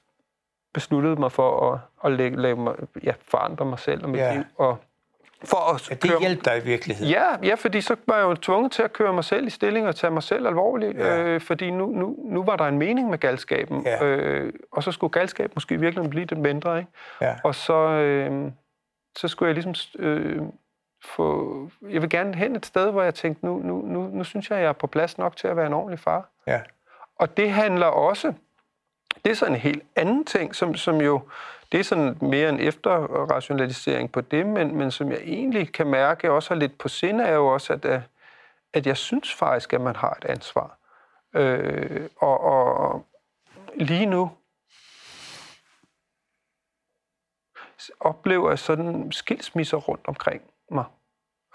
[0.74, 4.34] besluttede mig for at, at lægge, lægge mig, ja, forandre mig selv og mit ja.
[4.34, 4.78] liv, og
[5.44, 6.20] for at ja, det køre...
[6.20, 7.12] hjælper dig i virkeligheden.
[7.12, 9.88] Ja, ja, fordi så var jeg jo tvunget til at køre mig selv i stilling
[9.88, 11.22] og tage mig selv alvorligt, ja.
[11.22, 14.04] øh, fordi nu, nu, nu var der en mening med galskaben, ja.
[14.04, 16.90] øh, og så skulle galskab måske virkelig blive det mindre, ikke?
[17.20, 17.34] Ja.
[17.44, 18.50] Og så, øh,
[19.16, 20.42] så skulle jeg ligesom øh,
[21.04, 21.70] få...
[21.90, 24.58] Jeg vil gerne hen et sted, hvor jeg tænkte, nu, nu, nu, nu synes jeg,
[24.58, 26.28] jeg er på plads nok til at være en ordentlig far.
[26.46, 26.60] Ja.
[27.18, 28.32] Og det handler også...
[29.24, 31.20] Det er sådan en helt anden ting, som, som jo...
[31.72, 36.32] Det er sådan mere en efterrationalisering på det, men, men som jeg egentlig kan mærke
[36.32, 38.00] også har lidt på sinde, er jo også, at, øh,
[38.72, 40.78] at jeg synes faktisk, at man har et ansvar.
[41.34, 43.06] Øh, og, og
[43.74, 44.30] lige nu,
[48.00, 50.84] oplever jeg sådan skilsmisser rundt omkring mig.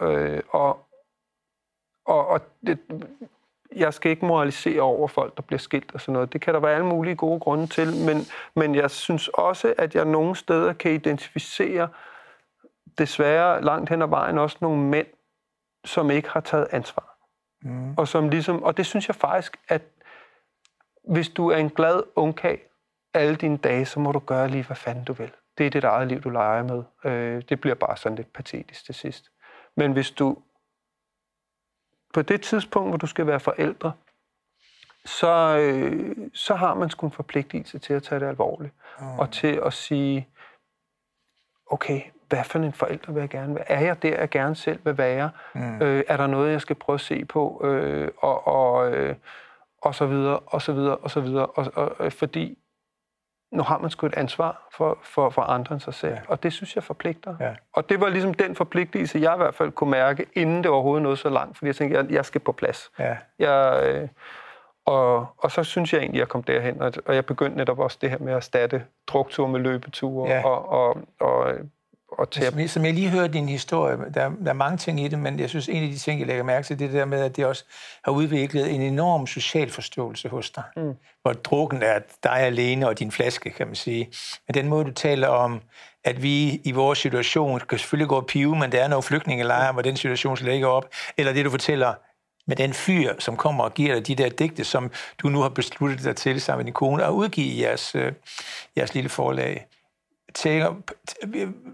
[0.01, 0.87] Øh, og
[2.05, 2.79] og, og det,
[3.75, 6.33] jeg skal ikke moralisere over folk, der bliver skilt og sådan noget.
[6.33, 8.17] Det kan der være alle mulige gode grunde til, men,
[8.55, 11.89] men jeg synes også, at jeg nogle steder kan identificere
[12.97, 15.07] desværre langt hen ad vejen også nogle mænd,
[15.85, 17.17] som ikke har taget ansvar.
[17.61, 17.93] Mm.
[17.97, 19.81] Og, som ligesom, og det synes jeg faktisk, at
[21.07, 22.61] hvis du er en glad ungkag
[23.13, 25.31] alle dine dage, så må du gøre lige, hvad fanden du vil.
[25.57, 26.83] Det er dit eget liv, du leger med.
[27.05, 29.31] Øh, det bliver bare sådan lidt patetisk til sidst.
[29.75, 30.37] Men hvis du
[32.13, 33.91] på det tidspunkt, hvor du skal være forældre,
[35.05, 38.73] så, øh, så har man sgu en forpligtelse til at tage det alvorligt.
[38.99, 39.19] Mm.
[39.19, 40.27] Og til at sige,
[41.65, 43.71] okay, hvad for en forælder vil jeg gerne være?
[43.71, 45.29] Er jeg der, jeg gerne selv vil være?
[45.55, 45.81] Mm.
[45.81, 47.61] Øh, er der noget, jeg skal prøve at se på?
[47.63, 49.15] Øh, og, og, øh,
[49.81, 51.45] og så videre, og så videre, og så videre.
[51.45, 52.57] Og, og, og, fordi
[53.51, 56.13] nu har man sgu et ansvar for, for, for andre end sig selv.
[56.13, 56.19] Ja.
[56.27, 57.35] Og det synes jeg forpligter.
[57.39, 57.53] Ja.
[57.73, 61.03] Og det var ligesom den forpligtelse, jeg i hvert fald kunne mærke, inden det overhovedet
[61.03, 61.57] nåede så langt.
[61.57, 62.91] Fordi jeg tænkte, jeg, jeg skal på plads.
[62.99, 63.17] Ja.
[63.39, 64.07] Jeg, øh,
[64.85, 66.81] og, og så synes jeg egentlig, jeg kom derhen.
[66.81, 70.29] Og, og jeg begyndte netop også det her med at erstatte drukture med løbeture.
[70.29, 70.45] Ja.
[70.45, 71.53] Og, og, og
[72.11, 75.07] og til som, som jeg lige hørte din historie, der, der er mange ting i
[75.07, 76.99] det, men jeg synes, en af de ting, jeg lægger mærke til, det er det
[76.99, 77.63] der med, at det også
[78.03, 80.63] har udviklet en enorm social forståelse hos dig.
[80.75, 80.93] Mm.
[81.21, 84.11] Hvor drukken er dig alene og din flaske, kan man sige.
[84.47, 85.61] Men den måde, du taler om,
[86.03, 89.73] at vi i vores situation kan selvfølgelig gå og pive, men der er nogle flygtningelejre,
[89.73, 90.89] hvor den situation skal ligge op.
[91.17, 91.93] Eller det, du fortæller
[92.47, 95.49] med den fyr, som kommer og giver dig de der digte, som du nu har
[95.49, 98.11] besluttet dig til sammen med din kone, at udgive i jeres, øh,
[98.77, 99.67] jeres lille forlag
[100.33, 100.75] tænker,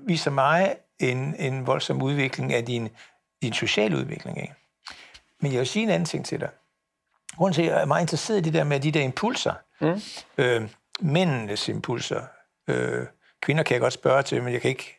[0.05, 2.89] viser mig en, en voldsom udvikling af din,
[3.41, 4.41] din sociale udvikling.
[4.41, 4.53] Ikke?
[5.41, 6.49] Men jeg vil sige en anden ting til dig.
[7.37, 10.01] Grunden til, at jeg er meget interesseret i det der med de der impulser, mm.
[10.37, 12.21] øh, mændenes impulser,
[12.67, 13.05] øh,
[13.41, 14.97] kvinder kan jeg godt spørge til, men jeg kan ikke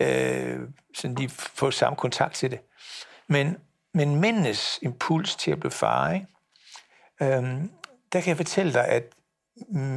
[0.00, 0.60] øh,
[0.94, 2.58] sådan lige få samme kontakt til det.
[3.26, 3.56] Men,
[3.94, 6.26] men mændenes impuls til at blive far, ikke?
[7.22, 7.42] Øh,
[8.12, 9.04] der kan jeg fortælle dig, at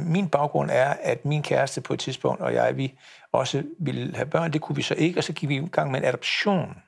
[0.06, 2.98] min baggrund er, at min kæreste på et tidspunkt og jeg, vi
[3.32, 4.52] også ville have børn.
[4.52, 6.82] Det kunne vi så ikke, og så gik vi i gang med en adoption,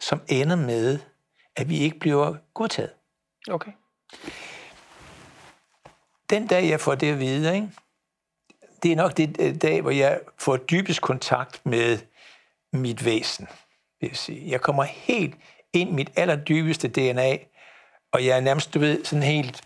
[0.00, 0.98] som ender med,
[1.56, 2.90] at vi ikke bliver godtaget.
[3.50, 3.72] Okay.
[6.30, 7.68] Den dag, jeg får det at vide, ikke?
[8.84, 11.98] det er nok det øh, dag, hvor jeg får dybest kontakt med
[12.72, 13.48] mit væsen.
[14.00, 14.50] Vil jeg, sige.
[14.50, 15.34] jeg kommer helt
[15.72, 17.36] ind i mit allerdybeste DNA,
[18.12, 19.62] og jeg er nærmest, du ved, sådan helt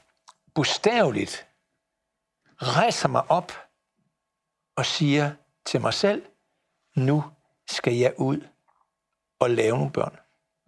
[0.55, 1.47] bogstaveligt
[2.63, 3.53] rejser mig op
[4.77, 5.31] og siger
[5.67, 6.23] til mig selv,
[6.97, 7.25] nu
[7.71, 8.41] skal jeg ud
[9.41, 10.19] og lave nogle børn.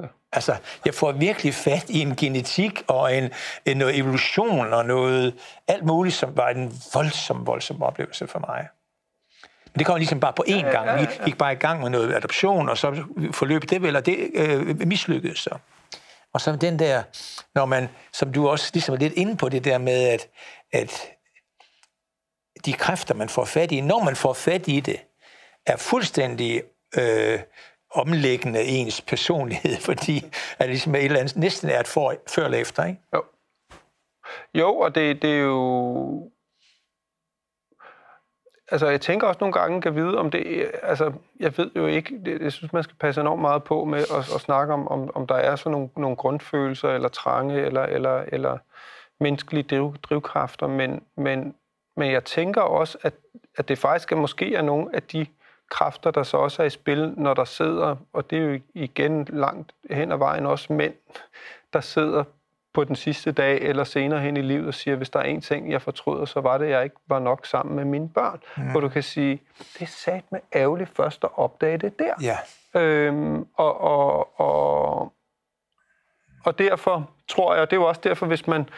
[0.00, 0.06] Ja.
[0.32, 3.30] Altså, jeg får virkelig fat i en genetik og en,
[3.66, 5.34] en noget evolution og noget
[5.68, 8.68] alt muligt, som var en voldsom, voldsom oplevelse for mig.
[9.72, 11.00] Men det kom ligesom bare på én gang.
[11.00, 14.30] Vi gik bare i gang med noget adoption, og så forløb det vel, og det
[14.34, 15.58] øh, mislykkedes så.
[16.32, 17.02] Og så den der,
[17.54, 20.28] når man, som du også ligesom er lidt inde på det der med, at,
[20.72, 21.08] at
[22.66, 25.00] de kræfter, man får fat i, når man får fat i det,
[25.66, 26.62] er fuldstændig
[26.98, 27.38] øh,
[27.94, 30.16] omlæggende ens personlighed, fordi
[30.58, 33.00] at det ligesom et eller andet, næsten er et for, før eller efter, ikke?
[33.14, 33.22] Jo.
[34.54, 36.30] Jo, og det, det er jo...
[38.72, 40.70] Altså, jeg tænker også nogle gange, kan vide, om det...
[40.82, 42.20] Altså, jeg ved jo ikke...
[42.24, 45.10] Det, jeg synes, man skal passe enormt meget på med at, at snakke om, om,
[45.14, 48.58] om der er sådan nogle, nogle grundfølelser, eller trange, eller, eller, eller
[49.20, 51.54] menneskelige driv, drivkræfter, men, men
[52.00, 53.14] men jeg tænker også, at,
[53.56, 55.26] at det faktisk er, måske er nogle af de
[55.70, 59.24] kræfter, der så også er i spil, når der sidder, og det er jo igen
[59.24, 60.94] langt hen ad vejen også mænd,
[61.72, 62.24] der sidder
[62.72, 65.40] på den sidste dag eller senere hen i livet og siger, hvis der er en
[65.40, 68.40] ting, jeg fortryder, så var det, at jeg ikke var nok sammen med mine børn.
[68.56, 68.70] Mm.
[68.70, 72.14] Hvor du kan sige, det er sat med ærgerligt først at opdage det der.
[72.22, 72.38] Ja.
[72.80, 75.12] Øhm, og, og, og,
[76.44, 78.68] og derfor tror jeg, og det er jo også derfor, hvis man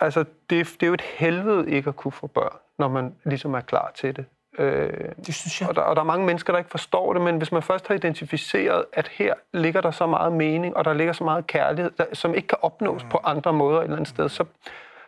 [0.00, 3.54] altså, det, det er jo et helvede ikke at kunne få børn, når man ligesom
[3.54, 4.24] er klar til det.
[4.58, 4.90] Øh,
[5.26, 5.68] det synes jeg.
[5.68, 7.88] Og der, og der er mange mennesker, der ikke forstår det, men hvis man først
[7.88, 11.90] har identificeret, at her ligger der så meget mening, og der ligger så meget kærlighed,
[11.98, 13.08] der, som ikke kan opnås mm.
[13.08, 14.44] på andre måder et eller andet sted, så,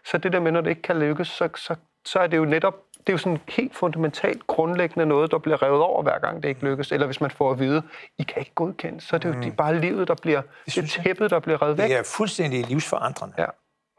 [0.05, 1.75] så det der med, når det ikke kan lykkes, så, så,
[2.05, 2.75] så er det jo netop
[3.07, 6.49] det er jo sådan helt fundamentalt grundlæggende noget, der bliver revet over, hver gang det
[6.49, 6.93] ikke lykkes.
[6.93, 7.83] Eller hvis man får at vide,
[8.19, 9.57] I kan ikke godkende, så er det jo mm.
[9.57, 11.89] bare livet, der bliver, det, det tæppet, der bliver revet væk.
[11.89, 13.35] Det er fuldstændig livsforandrende.
[13.39, 13.47] Ja.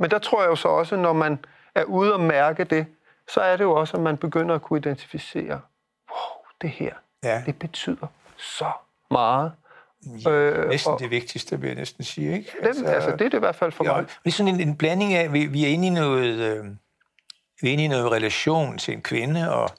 [0.03, 1.39] Men der tror jeg jo så også, når man
[1.75, 2.85] er ude og mærke det,
[3.27, 5.61] så er det jo også, at man begynder at kunne identificere,
[6.09, 6.93] wow, det her,
[7.23, 7.43] ja.
[7.45, 8.71] det betyder så
[9.11, 9.51] meget.
[10.25, 12.37] Ja, øh, næsten og, det vigtigste, vil jeg næsten sige.
[12.37, 12.51] Ikke?
[12.61, 14.05] Altså, altså, det er det i hvert fald for ja, mig.
[14.23, 16.65] Det er sådan en, en blanding af, vi, vi er inde i noget, øh,
[17.61, 19.69] vi er inde i noget relation til en kvinde, og,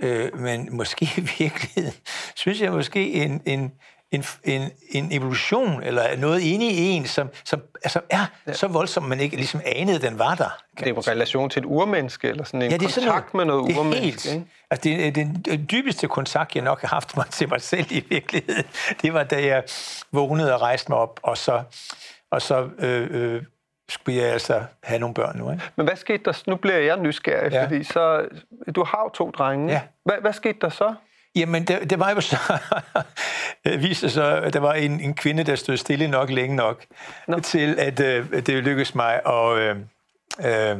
[0.00, 1.98] Øh, men måske i virkeligheden,
[2.36, 3.72] synes jeg måske en, en,
[4.10, 8.52] en, en, en evolution, eller noget inde i en, som, som altså er ja.
[8.52, 10.58] så voldsom, man ikke ligesom anede, den var der.
[10.78, 13.32] Det er jo relation til et urmenneske, eller sådan en ja, det er kontakt sådan
[13.32, 14.30] noget, med noget det er urmenneske.
[14.30, 17.86] Helt, altså det, det, den dybeste kontakt, jeg nok har haft mig til mig selv
[17.90, 18.64] i virkeligheden,
[19.02, 19.64] det var, da jeg
[20.12, 21.62] vågnede og rejste mig op, og så,
[22.30, 23.42] og så øh, øh,
[23.88, 25.50] skulle jeg altså have nogle børn nu.
[25.50, 25.64] Ikke?
[25.76, 26.42] Men hvad skete der?
[26.46, 27.64] Nu bliver jeg nysgerrig, ja.
[27.64, 28.28] fordi så,
[28.74, 29.72] du har jo to drenge.
[29.72, 29.80] Ja.
[30.04, 30.94] Hvad, hvad skete der så?
[31.36, 32.36] Jamen, det, det var jo så...
[33.78, 36.84] viste sig, at der var en, en kvinde, der stod stille nok længe nok,
[37.28, 37.40] Nå.
[37.40, 39.76] til at, øh, det lykkedes mig at øh,
[40.40, 40.78] øh,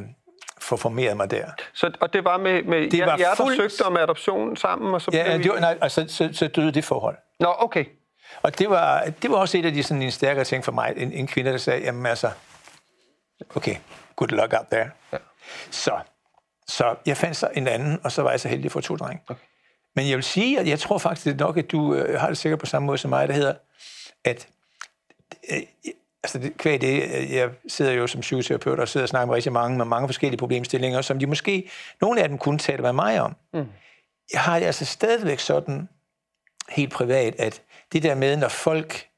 [0.61, 1.47] få formeret mig der.
[1.75, 3.57] Så, og det var med, med det jer, var jer, der fuld...
[3.57, 4.95] søgte om adoption sammen?
[4.95, 7.17] Og så ja, det var, nej, altså, så, så døde det forhold.
[7.41, 7.85] Nå, okay.
[8.43, 10.95] Og det var, det var også et af de sådan, en stærkere ting for mig.
[10.97, 12.31] En, en kvinde, der sagde, jamen altså,
[13.57, 13.77] okay,
[14.17, 14.91] good luck out there.
[15.13, 15.19] Ja.
[15.71, 15.99] Så,
[16.69, 19.23] så jeg fandt så en anden, og så var jeg så heldig få to drenge.
[19.29, 19.43] Okay.
[19.97, 22.61] Men jeg vil sige, at jeg tror faktisk nok, at du øh, har det sikkert
[22.61, 23.55] på samme måde som mig, der hedder,
[24.25, 24.49] at
[25.51, 25.63] øh,
[26.23, 29.35] altså det, kvæg det, øh, jeg sidder jo som psykoterapeut og sidder og snakker med
[29.35, 31.71] rigtig mange med mange forskellige problemstillinger, som de måske,
[32.01, 33.37] nogle af dem kunne tale med mig om.
[33.53, 33.69] Mm.
[34.33, 35.89] Jeg har det altså stadigvæk sådan,
[36.69, 39.09] helt privat, at det der med, når folk,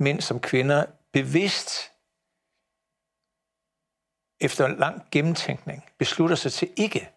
[0.00, 1.70] mænd som kvinder, bevidst
[4.40, 7.08] efter en lang gennemtænkning beslutter sig til ikke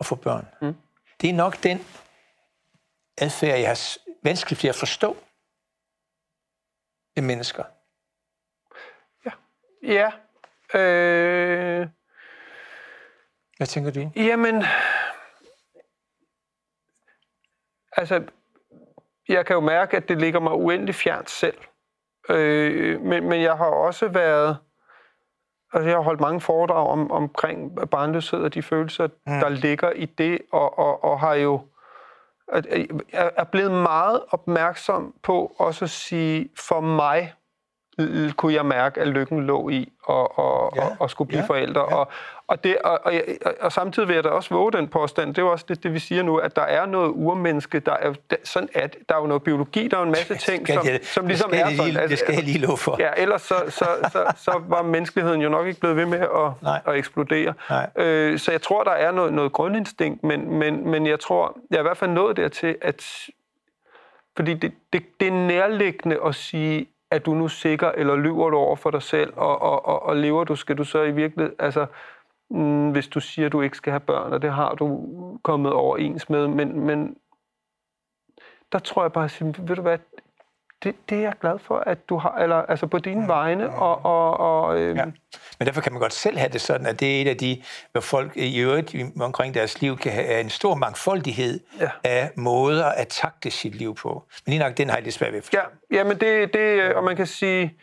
[0.00, 0.46] at få børn.
[0.60, 0.74] Mm.
[1.22, 1.78] Det er nok den
[3.18, 5.16] adfærd, jeg har vanskeligt ved at forstå
[7.14, 7.64] ved mennesker.
[9.24, 9.30] Ja.
[9.82, 10.10] Ja.
[10.80, 11.88] Øh...
[13.56, 14.10] Hvad tænker du?
[14.16, 14.64] Jamen,
[17.92, 18.28] altså,
[19.28, 21.58] jeg kan jo mærke, at det ligger mig uendelig fjernt selv.
[22.28, 24.58] Øh, men, men jeg har også været
[25.72, 29.40] Altså, jeg har holdt mange foredrag om, omkring barnløshed og de følelser, mm.
[29.40, 31.60] der ligger i det, og, og, og har jo
[33.12, 37.32] er blevet meget opmærksom på også at sige, for mig
[38.36, 40.84] kunne jeg mærke, at lykken lå i at, og, ja.
[40.84, 41.46] og, og skulle blive ja.
[41.46, 41.80] forældre.
[41.80, 41.96] Ja.
[41.96, 42.08] Og,
[42.46, 43.12] og, det, og, og,
[43.60, 45.94] og samtidig vil jeg da også våge den påstand, det er jo også det, det
[45.94, 48.14] vi siger nu, at der er noget urmenneske, der er,
[48.44, 51.00] sådan at, der er jo noget biologi, der er jo en masse ting, som, jeg,
[51.02, 51.92] som ligesom er sådan.
[51.92, 52.96] Lige, det skal jeg lige love for.
[52.98, 56.78] Ja, ellers så, så, så, så var menneskeligheden jo nok ikke blevet ved med at,
[56.86, 57.54] at eksplodere.
[57.70, 57.90] Nej.
[57.96, 61.76] Øh, så jeg tror, der er noget, noget grundinstinkt, men, men, men jeg tror, jeg
[61.76, 63.04] er i hvert fald nået dertil, at
[64.36, 68.56] fordi det, det, det er nærliggende at sige, er du nu sikker, eller lyver du
[68.56, 71.56] over for dig selv, og, og, og, og lever du, skal du så i virkeligheden,
[71.58, 71.86] altså,
[72.50, 75.08] mm, hvis du siger, at du ikke skal have børn, og det har du
[75.42, 77.16] kommet overens med, men, men
[78.72, 79.98] der tror jeg bare, at ved du hvad,
[80.84, 84.04] det, det er jeg glad for, at du har, eller altså på dine vegne, og...
[84.04, 84.96] og, og øh...
[84.96, 85.04] ja.
[85.58, 87.62] Men derfor kan man godt selv have det sådan, at det er et af de,
[87.92, 91.90] hvor folk i øvrigt omkring deres liv kan have en stor mangfoldighed ja.
[92.04, 94.24] af måder at takte sit liv på.
[94.46, 95.60] Men lige nok, den har jeg lidt svært ved Ja,
[95.90, 97.78] ja men det, det, og man kan sige,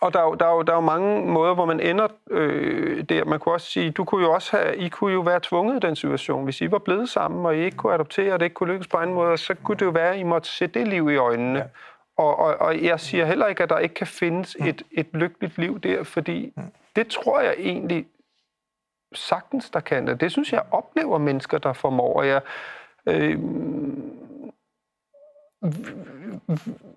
[0.00, 2.08] og der er, jo, der, er jo, der er jo mange måder, hvor man ender
[2.30, 3.24] øh, der.
[3.24, 5.86] Man kunne også sige, du kunne jo også have, I kunne jo være tvunget i
[5.86, 6.44] den situation.
[6.44, 8.88] Hvis I var blevet sammen, og I ikke kunne adoptere, og det ikke kunne lykkes
[8.88, 11.16] på anden måde, så kunne det jo være, at I måtte se det liv i
[11.16, 11.58] øjnene.
[11.58, 11.64] Ja.
[12.16, 14.66] Og, og, og jeg siger heller ikke, at der ikke kan findes mm.
[14.66, 16.62] et, et lykkeligt liv der, fordi mm.
[16.96, 18.06] det tror jeg egentlig
[19.14, 20.20] sagtens, der kan det.
[20.20, 22.22] Det synes jeg oplever mennesker, der formår.
[22.22, 22.40] Jeg,
[23.06, 23.38] øh,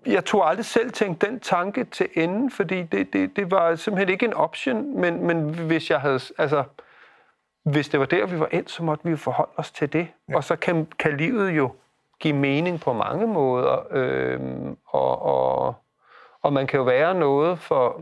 [0.05, 4.09] jeg tog aldrig selv tænkt den tanke til ende, fordi det, det, det var simpelthen
[4.09, 6.63] ikke en option, men, men hvis jeg havde, altså,
[7.63, 10.07] hvis det var der, vi var endt, så måtte vi jo forholde os til det.
[10.29, 10.35] Ja.
[10.35, 11.71] Og så kan, kan livet jo
[12.19, 15.75] give mening på mange måder, øhm, og, og,
[16.41, 18.01] og man kan jo være noget for,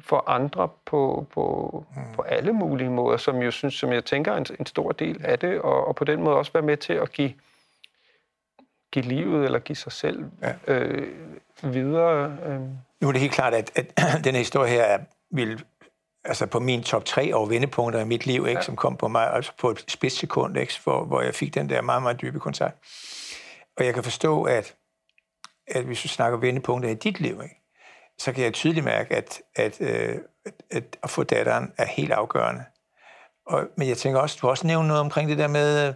[0.00, 2.02] for andre på, på, mm.
[2.14, 5.20] på alle mulige måder, som jo synes, som jeg tænker er en, en stor del
[5.24, 7.32] af det, og, og på den måde også være med til at give
[8.92, 10.74] give livet eller give sig selv ja.
[10.74, 11.08] øh,
[11.62, 12.38] videre.
[12.46, 12.60] Øh.
[13.00, 13.86] Nu er det helt klart, at, at
[14.24, 14.98] den her historie her
[15.30, 15.64] vil
[16.24, 18.62] altså på min top 3 over vendepunkter i mit liv, ikke, ja.
[18.64, 21.82] som kom på mig altså på et spidssekund, ikke, hvor, hvor jeg fik den der
[21.82, 22.76] meget, meget dybe kontakt.
[23.76, 24.74] Og jeg kan forstå, at,
[25.68, 27.60] at hvis du snakker vendepunkter i dit liv, ikke,
[28.18, 32.12] så kan jeg tydeligt mærke, at, at, øh, at, at at få datteren er helt
[32.12, 32.64] afgørende.
[33.46, 35.94] Og, men jeg tænker også, du har også nævnt noget omkring det der med, øh,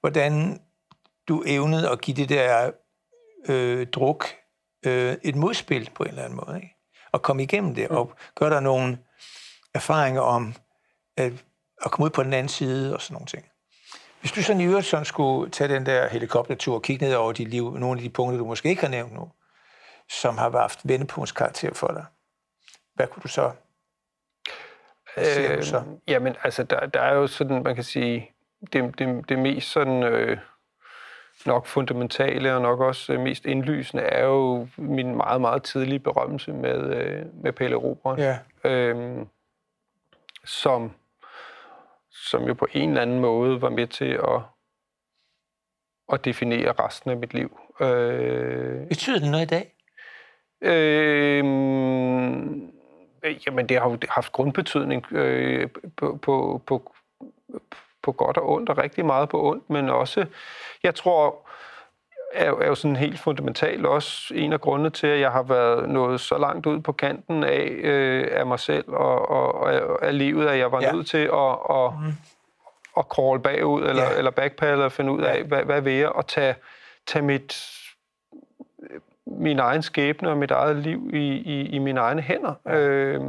[0.00, 0.60] hvordan
[1.28, 2.70] du evnede at give det der
[3.48, 4.26] øh, druk
[4.86, 6.56] øh, et modspil på en eller anden måde.
[6.56, 6.76] Ikke?
[7.12, 7.96] Og komme igennem det, mm.
[7.96, 8.98] og gøre der nogle
[9.74, 10.54] erfaringer om
[11.16, 11.32] at,
[11.84, 13.44] at komme ud på den anden side og sådan nogle ting.
[14.20, 17.32] Hvis du sådan i øvrigt sådan skulle tage den der helikoptertur og kigge ned over
[17.32, 19.30] dit liv, nogle af de punkter, du måske ikke har nævnt nu,
[20.08, 22.04] som har haft vendepunktskarakter for dig,
[22.94, 23.52] hvad kunne du så
[25.16, 25.64] øh?
[26.08, 28.30] Jamen, altså, der, der er jo sådan, man kan sige,
[28.72, 30.02] det, det, det mest sådan...
[30.02, 30.38] Øh,
[31.46, 36.52] nok fundamentale og nok også øh, mest indlysende er jo min meget, meget tidlige berømmelse
[36.52, 38.18] med, øh, med Pelle Robert.
[38.18, 38.38] Ja.
[38.64, 39.26] Øhm,
[40.44, 40.92] som,
[42.10, 44.40] som jo på en eller anden måde var med til at,
[46.12, 47.60] at definere resten af mit liv.
[47.80, 49.72] Øh, Betyder det noget i dag?
[50.60, 51.44] øh,
[53.46, 56.95] jamen, det har jo haft grundbetydning øh, på, på, på,
[58.06, 60.26] på godt og ondt, og rigtig meget på ondt, men også,
[60.82, 61.36] jeg tror,
[62.34, 65.88] er, er jo sådan helt fundamentalt også en af grundene til, at jeg har været
[65.88, 69.72] nået så langt ud på kanten af, øh, af mig selv og, og, og
[70.06, 70.86] af- livet, at jeg var Ja.
[70.86, 70.92] ja.
[70.92, 72.12] nødt til at, at, mm.
[72.96, 74.10] at crawl bagud, eller, Ja.
[74.12, 74.18] ja.
[74.18, 76.54] eller backpedal og finde ud af, hvad, hvad vil jeg, og tage,
[77.06, 77.56] tage mit,
[79.26, 83.20] min egen skæbne og mit eget liv i, i, i mine egne hænder, øh,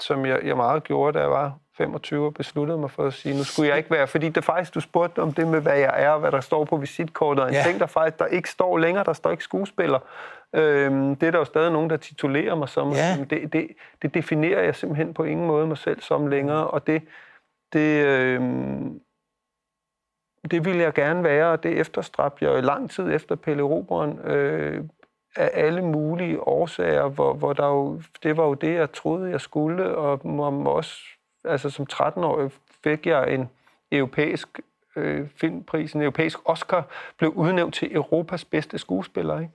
[0.00, 3.36] som jeg, jeg meget gjorde, da jeg var 25 og besluttede mig for at sige,
[3.36, 5.94] nu skulle jeg ikke være, fordi det faktisk, du spurgte om det med, hvad jeg
[5.96, 7.62] er, hvad der står på visitkortet, og en Ja.
[7.66, 9.98] ting, der faktisk der ikke står længere, der står ikke skuespiller.
[10.52, 12.92] Øh, det er der jo stadig nogen, der titulerer mig som.
[12.92, 13.16] Ja.
[13.30, 13.68] Det, det,
[14.02, 17.02] det definerer jeg simpelthen på ingen måde mig selv som længere, og det,
[17.72, 18.40] det, øh,
[20.50, 24.18] det ville jeg gerne være, og det efterstræbte jeg jo lang tid efter Pelle Roberen,
[24.18, 24.84] øh,
[25.36, 29.40] af alle mulige årsager, hvor, hvor der jo, det var jo det, jeg troede, jeg
[29.40, 31.00] skulle, og om også,
[31.44, 32.50] altså som 13-årig
[32.84, 33.50] fik jeg en
[33.92, 34.60] europæisk
[34.96, 36.82] øh, filmpris, en europæisk Oscar,
[37.18, 39.52] blev udnævnt til Europas bedste skuespiller, ikke?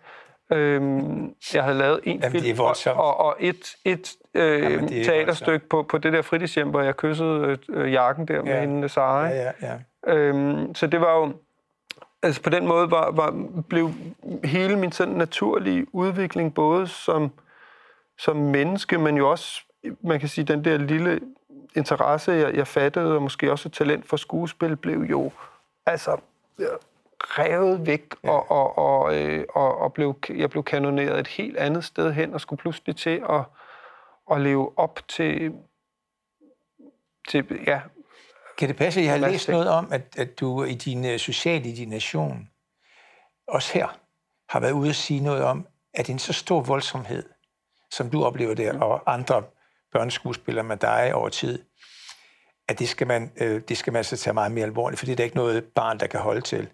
[0.52, 2.98] Øhm, jeg havde lavet en Jamen, film voldsomt.
[3.00, 6.96] og, og et, et øh, Jamen, er teaterstykke på, på det der fritidshjem, hvor jeg
[6.98, 8.60] kyssede øh, jakken der med Ja.
[8.62, 9.26] hende, Sara.
[9.28, 9.52] Ja, ja,
[10.08, 10.14] ja.
[10.14, 11.34] Øhm, så det var jo...
[12.24, 13.90] Altså på den måde var, var, blev
[14.44, 17.32] hele min sådan naturlige udvikling, både som,
[18.20, 19.62] som menneske, men jo også,
[20.02, 21.20] man kan sige, den der lille
[21.76, 25.32] interesse, jeg, jeg fattede, og måske også et talent for skuespil, blev jo
[25.86, 26.18] altså
[27.22, 28.30] revet væk, ja.
[28.30, 32.34] og, og, og, øh, og, og blev, jeg blev kanoneret et helt andet sted hen,
[32.34, 33.42] og skulle pludselig til at,
[34.32, 35.54] at leve op til,
[37.30, 37.82] til ja,
[38.58, 41.20] Kan det passe, at jeg har læst noget om, at, at du i din øh,
[41.20, 42.50] sociale indignation,
[43.48, 43.88] også her,
[44.50, 47.24] har været ude at sige noget om, at en så stor voldsomhed,
[47.92, 49.44] som du oplever der, og andre
[49.94, 51.60] børneskuespillere med dig over tid,
[52.70, 55.12] at det skal man, øh, det skal man altså tage meget mere alvorligt, for det
[55.12, 56.68] er der ikke noget barn, der kan holde til.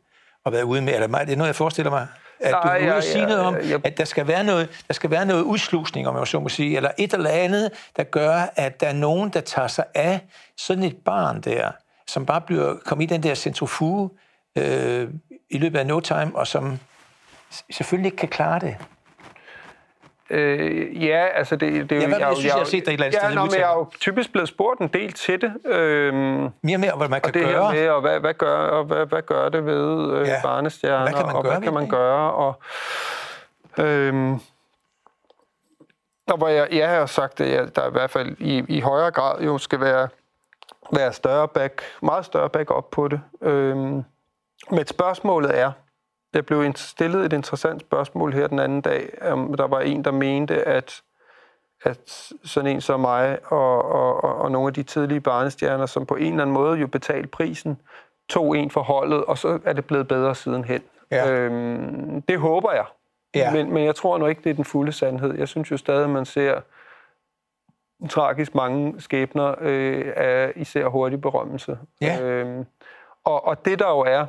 [0.45, 2.07] Og være ude med, eller det er noget, jeg forestiller mig,
[2.39, 4.28] at du Nej, er ude ja, at sige ja, noget om, jeg- at der skal
[4.28, 7.30] være noget, der skal være noget udslusning, om jeg så må sige, eller et eller
[7.30, 10.20] andet, der gør, at der er nogen, der tager sig af
[10.57, 11.72] sådan et barn der,
[12.07, 14.09] som bare bliver kommet i den der centrifuge
[14.57, 15.09] øh,
[15.49, 16.80] i løbet af no time, og som
[17.72, 18.76] selvfølgelig ikke kan klare det.
[20.32, 22.07] Øh, ja, altså det, det er Ja, jo...
[22.09, 23.36] hvad- jeg jo- synes, jeg har er jo- set dig et eller andet ja, sted
[23.36, 25.53] nå, men jeg er jo typisk blevet spurgt en del til det.
[25.65, 26.15] Øhm,
[26.61, 27.71] Mere og mere, hvad man kan og det gøre.
[27.71, 30.34] her med, og hvad, hvad, gør, og hvad, hvad gør det ved øh, Ja.
[30.34, 30.41] ja.
[30.43, 31.91] barnestjerner, Hvad kan man og gøre hvad kan man det?
[31.91, 32.61] gøre, og...
[33.77, 34.34] Øhm,
[36.27, 39.11] og hvor jeg, jeg har sagt, at jeg, der i hvert fald i, i højere
[39.11, 40.07] grad jo skal være,
[40.93, 43.21] være større back, meget større back op på det.
[43.41, 44.03] Øhm,
[44.71, 45.71] men spørgsmålet er,
[46.34, 49.32] der blev stillet et interessant spørgsmål her den anden dag.
[49.34, 51.01] Um, der var en, der mente, at,
[51.84, 56.05] at sådan en som mig og, og, og, og nogle af de tidlige barnestjerner, som
[56.05, 57.82] på en eller anden måde jo betalte prisen,
[58.30, 60.82] tog en for holdet, og så er det blevet bedre sidenhen.
[61.11, 61.32] Ja.
[61.32, 62.86] Øhm, det håber jeg.
[63.36, 63.51] Ja.
[63.53, 65.38] Men, men jeg tror nu ikke, det er den fulde sandhed.
[65.38, 66.61] Jeg synes jo stadig, at man ser
[68.09, 71.77] tragisk mange skæbner øh, af især hurtig berømmelse.
[72.01, 72.21] Ja.
[72.21, 72.65] Øhm,
[73.23, 74.25] og, og det der jo er,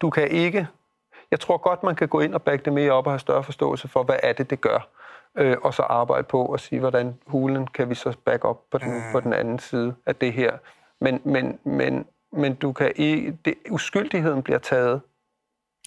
[0.00, 0.66] du kan ikke...
[1.30, 3.44] Jeg tror godt, man kan gå ind og bakke det mere op og have større
[3.44, 4.88] forståelse for, hvad er det, det gør.
[5.38, 8.78] Øh, og så arbejde på og sige, hvordan hulen kan vi så back op på
[8.78, 9.02] den, mm.
[9.12, 10.56] på den anden side af det her.
[11.00, 13.38] Men, men, men, men du kan ikke...
[13.44, 15.00] Det, uskyldigheden bliver taget,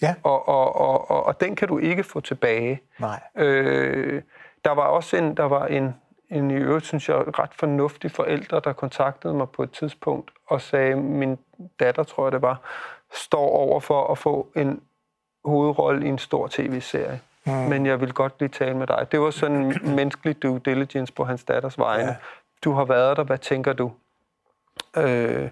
[0.02, 0.14] Ja.
[0.22, 2.80] og, og, og, og, og den kan du ikke få tilbage.
[3.00, 3.20] Nej.
[3.36, 4.22] Øh,
[4.64, 5.94] der var også en, der var en,
[6.30, 10.60] en i øvrigt, synes jeg, ret fornuftig forældre, der kontaktede mig på et tidspunkt og
[10.60, 11.38] sagde, min
[11.80, 12.60] datter, tror jeg det var,
[13.14, 14.80] står over for at få en
[15.44, 17.20] hovedrolle i en stor tv-serie.
[17.44, 17.52] Mm.
[17.52, 19.06] Men jeg vil godt lige tale med dig.
[19.12, 22.04] Det var sådan en menneskelig due diligence på hans datters vegne.
[22.08, 22.16] Ja.
[22.64, 23.92] Du har været der, hvad tænker du?
[24.96, 25.50] Øh,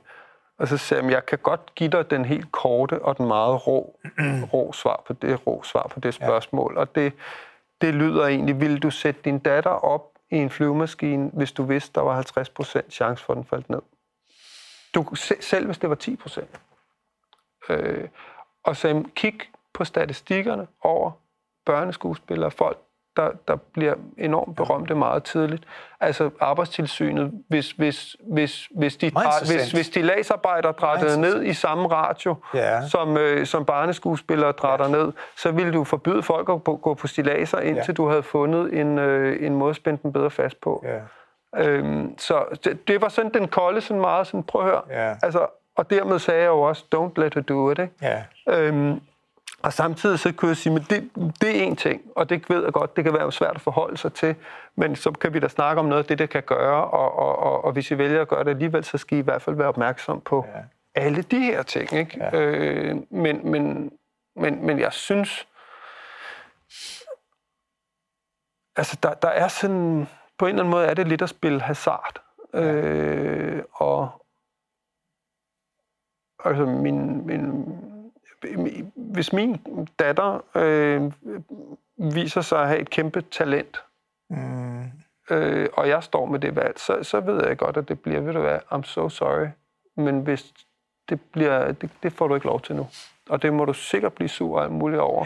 [0.58, 3.66] og så sagde jeg, jeg kan godt give dig den helt korte og den meget
[3.66, 3.96] rå,
[4.52, 6.72] rå svar på det, rå svar på det spørgsmål.
[6.74, 6.80] Ja.
[6.80, 7.12] Og det,
[7.80, 11.92] det lyder egentlig, vil du sætte din datter op i en flyvemaskine, hvis du vidste,
[11.94, 12.22] der var
[12.86, 13.80] 50% chance for, at den faldt ned?
[14.94, 16.44] Du, se- selv hvis det var 10%.
[17.68, 18.08] Øh,
[18.64, 19.34] og så kig
[19.74, 21.11] på statistikkerne over
[21.66, 22.78] børneskuespillere, folk,
[23.16, 25.64] der, der bliver enormt berømte meget tidligt.
[26.00, 29.11] Altså arbejdstilsynet, hvis, hvis, hvis, hvis, de,
[29.46, 32.88] hvis, hvis de lagsarbejder drættede ned i samme radio, Ja.
[32.88, 37.06] som, øh, som barneskuespillere drætter ned, så ville du forbyde folk at på- gå på
[37.06, 37.92] stilaser, indtil Ja.
[37.92, 40.84] du havde fundet en, øh, en måde at spænde dem bedre fast på.
[40.86, 41.00] Ja.
[41.64, 44.82] Øhm, så det, det var sådan den kolde, sådan meget sådan, prøv at høre.
[44.90, 45.14] Ja.
[45.22, 45.46] Altså,
[45.81, 47.95] og dermed sagde jeg jo også, don't let her do it, ikke?
[48.03, 48.24] Ja.
[48.49, 49.01] Øhm,
[49.62, 51.11] og samtidig så kunne jeg sige, at det,
[51.41, 53.97] det er en ting, og det ved jeg godt, det kan være svært at forholde
[53.97, 54.35] sig til,
[54.76, 57.39] men så kan vi da snakke om noget af det, det kan gøre, og, og,
[57.39, 59.57] og, og hvis I vælger at gøre det alligevel, så skal I i hvert fald
[59.57, 60.59] være opmærksom på Ja.
[60.59, 60.64] ja.
[61.07, 61.93] alle de her ting.
[61.93, 62.18] Ikke?
[62.18, 62.39] Ja.
[62.39, 62.45] Ja.
[62.45, 63.93] Øh, men, men,
[64.37, 65.49] men, men jeg synes,
[68.76, 70.09] altså der, der er sådan,
[70.39, 72.22] på en eller anden måde er det lidt at spille hasard.
[72.55, 74.20] Øh, og
[76.45, 77.64] altså min, min,
[78.95, 79.61] hvis min
[79.99, 81.12] datter øh,
[82.14, 83.82] viser sig at have et kæmpe talent,
[84.32, 84.82] Mm.
[85.30, 88.20] øh, og jeg står med det valg, så, så ved jeg godt, at det bliver,
[88.20, 89.47] ved du hvad, I'm so sorry,
[89.97, 90.53] men hvis
[91.09, 92.86] det bliver, det, det får du ikke lov til nu.
[93.28, 95.24] Og det må du sikkert blive sur og alt muligt over.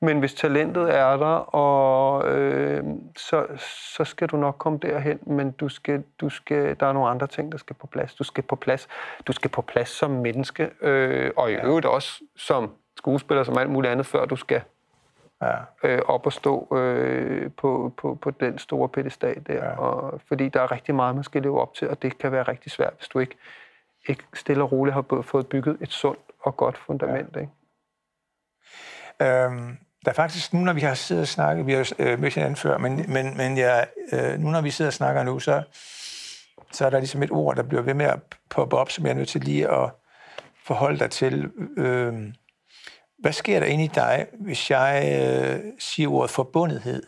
[0.00, 2.84] Men hvis talentet er der, og øh,
[3.16, 3.46] så,
[3.94, 7.26] så skal du nok komme derhen, men du skal, du skal, der er nogle andre
[7.26, 8.14] ting, der skal på plads.
[8.14, 8.88] Du skal på plads,
[9.26, 13.70] du skal på plads som menneske, øh, og i øvrigt også som skuespiller, som alt
[13.70, 14.62] muligt andet, før du skal
[15.42, 15.56] Ja.
[15.84, 19.54] øh, op og stå øh, på, på, på den store pedestal der.
[19.64, 19.78] Ja.
[19.78, 22.42] Og, fordi der er rigtig meget, man skal leve op til, og det kan være
[22.42, 23.36] rigtig svært, hvis du ikke,
[24.08, 27.36] ikke stille og roligt har både fået bygget et sundt og godt fundament.
[27.36, 27.40] Ja.
[27.40, 27.52] Ikke?
[29.44, 32.34] Øhm, der er faktisk, nu når vi har siddet og snakket, vi har øh, mødt
[32.34, 35.62] hinanden før, men, men, men jeg, øh, nu når vi sidder og snakker nu, så,
[36.72, 39.10] så er der ligesom et ord, der bliver ved med at poppe op, som jeg
[39.10, 39.90] er nødt til lige at
[40.64, 41.50] forholde dig til.
[41.76, 42.14] Øh,
[43.18, 47.02] hvad sker der inde i dig, hvis jeg øh, siger ordet forbundethed?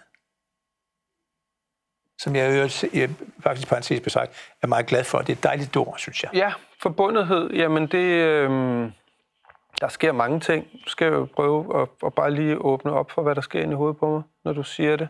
[2.19, 4.33] Som jeg, øvrigt, jeg faktisk parentes besagt,
[4.63, 5.19] er meget glad for.
[5.19, 6.31] Det er et dejligt ord, synes jeg.
[6.35, 8.05] Ja, forbundethed, jamen det...
[8.05, 8.91] Øh,
[9.81, 10.67] der sker mange ting.
[10.85, 13.73] Du skal jo prøve at, at bare lige åbne op for, hvad der sker inde
[13.73, 15.09] i hovedet på mig, når du siger det.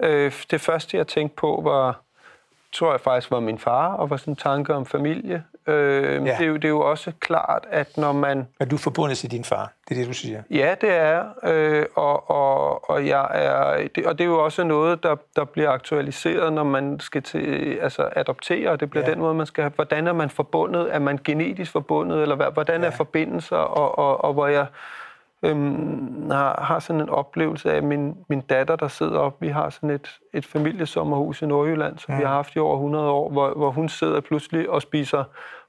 [0.00, 2.00] Øh, det første, jeg tænkte på, var,
[2.72, 5.44] tror jeg faktisk var min far, og var sådan en tanke om familie.
[5.66, 6.18] Øh, Ja.
[6.18, 8.48] det, er jo, det er jo også klart, at når man...
[8.60, 9.72] Er du forbundet til din far?
[9.88, 10.42] Det er det, du siger.
[10.50, 14.64] Ja, det er øh, og, og, og, jeg er, det, og det er jo også
[14.64, 19.10] noget, der, der bliver aktualiseret, når man skal til, altså adoptere, og det bliver Ja.
[19.10, 19.72] den måde, man skal have.
[19.74, 20.94] Hvordan er man forbundet?
[20.94, 22.86] Er man genetisk forbundet, eller hvad, hvordan Ja.
[22.86, 23.56] er forbindelser?
[23.56, 24.66] Og, og, og hvor jeg
[25.44, 29.36] øhm, har, har sådan en oplevelse af min, min datter, der sidder op.
[29.40, 32.20] Vi har sådan et, et familiesommerhus i Nordjylland, som mm.
[32.20, 35.24] vi har haft i over 100 år, hvor, hvor hun sidder pludselig og spiser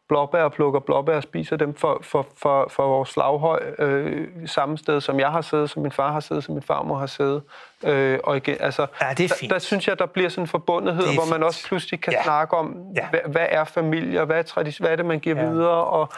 [0.08, 4.78] blåbær og plukker blåbær og spiser dem for, for, for, for vores slaghøj øh, samme
[4.78, 7.42] sted, som jeg har siddet, som min far har siddet, som min farmor har siddet.
[7.86, 9.50] Øh, og igen, altså, Ja, det er fint.
[9.50, 12.14] Der, der synes jeg, der bliver sådan en forbundethed, Det hvor man også pludselig kan
[12.14, 12.18] Ja.
[12.20, 12.24] ja.
[12.24, 13.02] snakke om, Ja.
[13.02, 13.10] ja.
[13.10, 15.44] hvad, hvad er familie, og hvad er, hvad er det, man giver Ja.
[15.44, 15.50] ja.
[15.50, 16.10] videre, og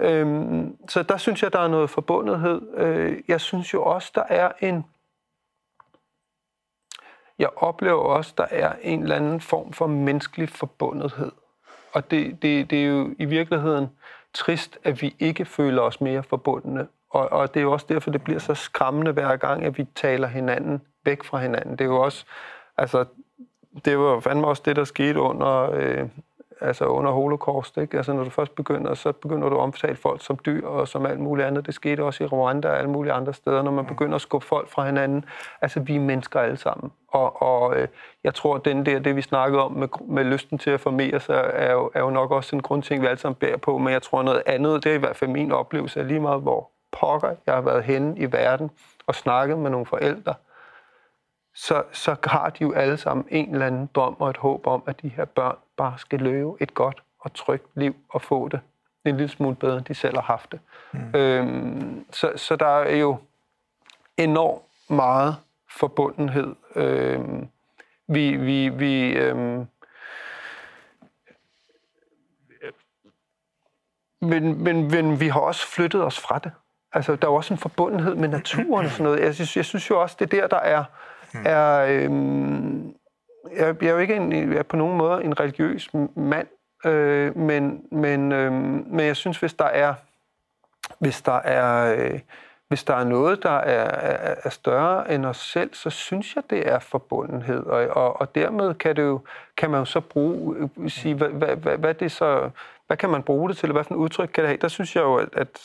[0.00, 2.62] Øhm, så der synes jeg, der er noget forbundethed.
[2.76, 4.84] Øh, jeg synes jo også, der er en...
[7.38, 11.32] Jeg oplever også, der er en eller anden form for menneskelig forbundethed.
[11.92, 13.90] Og det, det, det er jo i virkeligheden
[14.34, 16.88] trist, at vi ikke føler os mere forbundne.
[17.10, 19.86] Og, og det er jo også derfor, det bliver så skræmmende hver gang, at vi
[19.94, 21.72] taler hinanden væk fra hinanden.
[21.72, 22.24] Det er jo også...
[22.76, 23.04] Altså,
[23.84, 26.08] det var fandme også det, der skete under, øh,
[26.60, 27.76] altså under holocaust.
[27.76, 27.96] Ikke?
[27.96, 31.06] Altså, når du først begynder, så begynder du at omtale folk som dyr og som
[31.06, 31.66] alt muligt andet.
[31.66, 34.46] Det skete også i Rwanda og alle mulige andre steder, når man begynder at skubbe
[34.46, 35.24] folk fra hinanden.
[35.62, 36.92] Altså, vi er mennesker alle sammen.
[37.08, 37.88] Og, og øh,
[38.24, 41.20] jeg tror, at den der, det vi snakkede om med, med lysten til at formere
[41.20, 43.78] sig, er jo, er jo nok også en grundting, vi alle sammen bærer på.
[43.78, 46.70] Men jeg tror, noget andet, det er i hvert fald min oplevelse lige meget, hvor
[46.92, 48.70] pokker jeg har været henne i verden
[49.06, 50.34] og snakket med nogle forældre,
[51.54, 54.82] så, så har de jo alle sammen en eller anden drøm og et håb om,
[54.86, 58.60] at de her børn bare skal leve et godt og trygt liv og få det
[59.04, 60.60] en lille smule bedre, end de selv har haft det.
[60.92, 61.14] Mm.
[61.14, 63.16] Øhm, så, så der er jo
[64.16, 65.36] enormt meget
[65.70, 66.54] forbundenhed.
[66.74, 67.48] Øhm,
[68.08, 69.66] vi, vi, vi, øhm,
[74.20, 76.52] men, men, men vi har også flyttet os fra det.
[76.92, 79.20] Altså, der er jo også en forbundenhed med naturen og sådan noget.
[79.20, 80.84] Jeg synes, jeg synes jo også, det er der, der er...
[81.44, 82.94] er øhm,
[83.56, 86.46] jeg, jeg er jo ikke en, jeg er på nogen måde en religiøs mand,
[86.84, 89.94] øh, men, men, øh, men jeg synes, hvis der er,
[90.98, 92.20] hvis der er, øh,
[92.68, 96.44] hvis der er noget, der er, er, er større end os selv, så synes jeg,
[96.50, 97.66] det er forbundenhed.
[97.66, 99.20] Og, og, og dermed kan, det jo,
[99.56, 102.50] kan man jo så bruge, øh, sige, hvad, hvad, hvad, hvad, det så,
[102.86, 104.58] hvad kan man bruge det til, og hvad for en udtryk kan det have?
[104.60, 105.58] Der synes jeg jo, at, at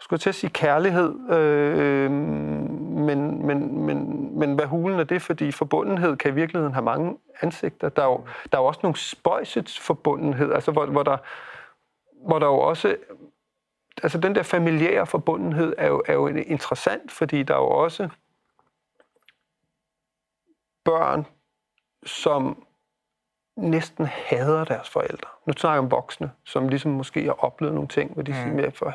[0.00, 2.10] skulle jeg til at sige kærlighed, øh, øh
[3.02, 5.22] men, men, men, men hvad hulen er det?
[5.22, 7.88] Fordi forbundenhed kan i virkeligheden have mange ansigter.
[7.88, 11.16] Der er jo, der er jo også nogle spøjsets forbundenhed, altså hvor, hvor, der,
[12.26, 12.96] hvor der jo også...
[14.02, 18.08] Altså den der familiære forbundenhed er jo, er jo interessant, fordi der er jo også
[20.84, 21.26] børn,
[22.06, 22.66] som
[23.56, 25.28] næsten hader deres forældre.
[25.46, 28.58] Nu snakker jeg om voksne, som ligesom måske har oplevet nogle ting, hvor de mm.
[28.58, 28.94] siger, for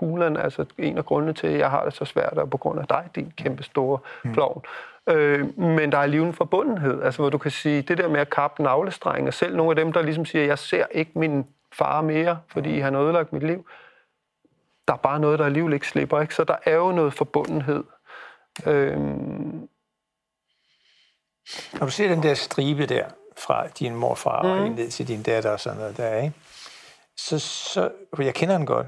[0.00, 2.80] hulen, altså en af grundene til, at jeg har det så svært, er på grund
[2.80, 4.34] af dig, din kæmpe store mm.
[4.34, 4.62] klovn.
[5.08, 8.20] Øh, men der er alligevel en forbundenhed, altså hvor du kan sige, det der med
[8.20, 11.46] at kappe navlestreng, og selv nogle af dem, der ligesom siger, jeg ser ikke min
[11.72, 13.66] far mere, fordi han har ødelagt mit liv,
[14.88, 16.34] der er bare noget, der alligevel ikke slipper, ikke?
[16.34, 17.84] Så der er jo noget forbundenhed.
[18.66, 18.98] Øh,
[21.72, 23.04] Når du ser den der stribe der,
[23.36, 24.50] fra din morfar mm.
[24.50, 26.34] og ned til din datter og sådan noget der, ikke?
[27.16, 28.86] Så, så, jeg kender den godt,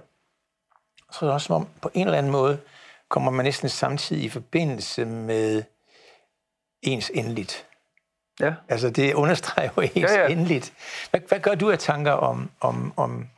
[1.13, 2.61] så er det også som om, på en eller anden måde,
[3.09, 5.63] kommer man næsten samtidig i forbindelse med
[6.83, 7.67] ens endeligt.
[8.41, 8.55] Ja.
[8.69, 10.29] Altså, det understreger jo ens ja, ja.
[10.29, 10.73] endeligt.
[11.11, 13.29] Hvad, hvad gør du af tanker om, om, om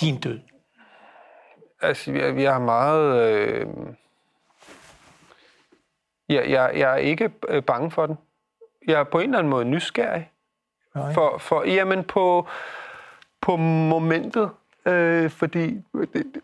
[0.00, 0.40] din død?
[1.80, 3.30] Altså, vi, vi har meget...
[3.30, 3.66] Øh...
[6.28, 8.18] Jeg, jeg, jeg er ikke øh, bange for den.
[8.86, 10.30] Jeg er på en eller anden måde nysgerrig.
[10.94, 11.14] Nej.
[11.14, 12.46] For, for jamen, på,
[13.40, 14.50] på momentet.
[14.86, 16.42] Øh, fordi det,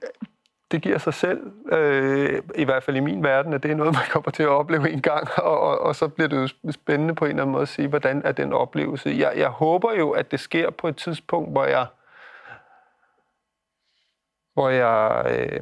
[0.74, 3.94] det giver sig selv, øh, i hvert fald i min verden, at det er noget,
[3.94, 7.14] man kommer til at opleve en gang, og, og, og så bliver det jo spændende
[7.14, 9.14] på en eller anden måde at sige, hvordan er den oplevelse.
[9.18, 11.86] Jeg, jeg håber jo, at det sker på et tidspunkt, hvor jeg,
[14.54, 15.60] hvor jeg øh,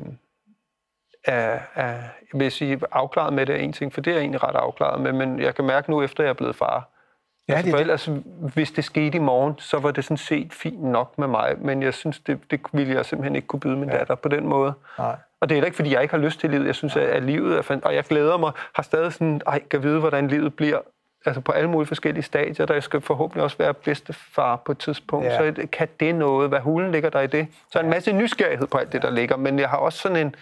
[1.24, 1.98] er, er,
[2.34, 5.00] vil sige, afklaret med det er en ting, for det er jeg egentlig ret afklaret
[5.00, 6.88] med, men jeg kan mærke nu, efter jeg er blevet far,
[7.53, 8.09] Ja, altså, det, for ellers,
[8.55, 11.82] hvis det skete i morgen, så var det sådan set fint nok med mig, men
[11.82, 13.98] jeg synes, det, det ville jeg simpelthen ikke kunne byde min ja.
[13.98, 14.74] datter på den måde.
[14.98, 15.16] Nej.
[15.40, 16.66] Og det er ikke, fordi jeg ikke har lyst til livet.
[16.66, 19.62] Jeg synes, at, at livet er fandt, og jeg glæder mig, har stadig sådan, ej,
[19.70, 20.78] kan vide, hvordan livet bliver
[21.24, 25.26] altså på alle mulige forskellige stadier, der skal forhåbentlig også være bedstefar på et tidspunkt.
[25.26, 25.53] Ja.
[25.53, 26.48] Så kan det noget?
[26.48, 27.48] Hvad hulen ligger der i det?
[27.72, 30.34] Så en masse nysgerrighed på alt det, der ligger, men jeg har også sådan en,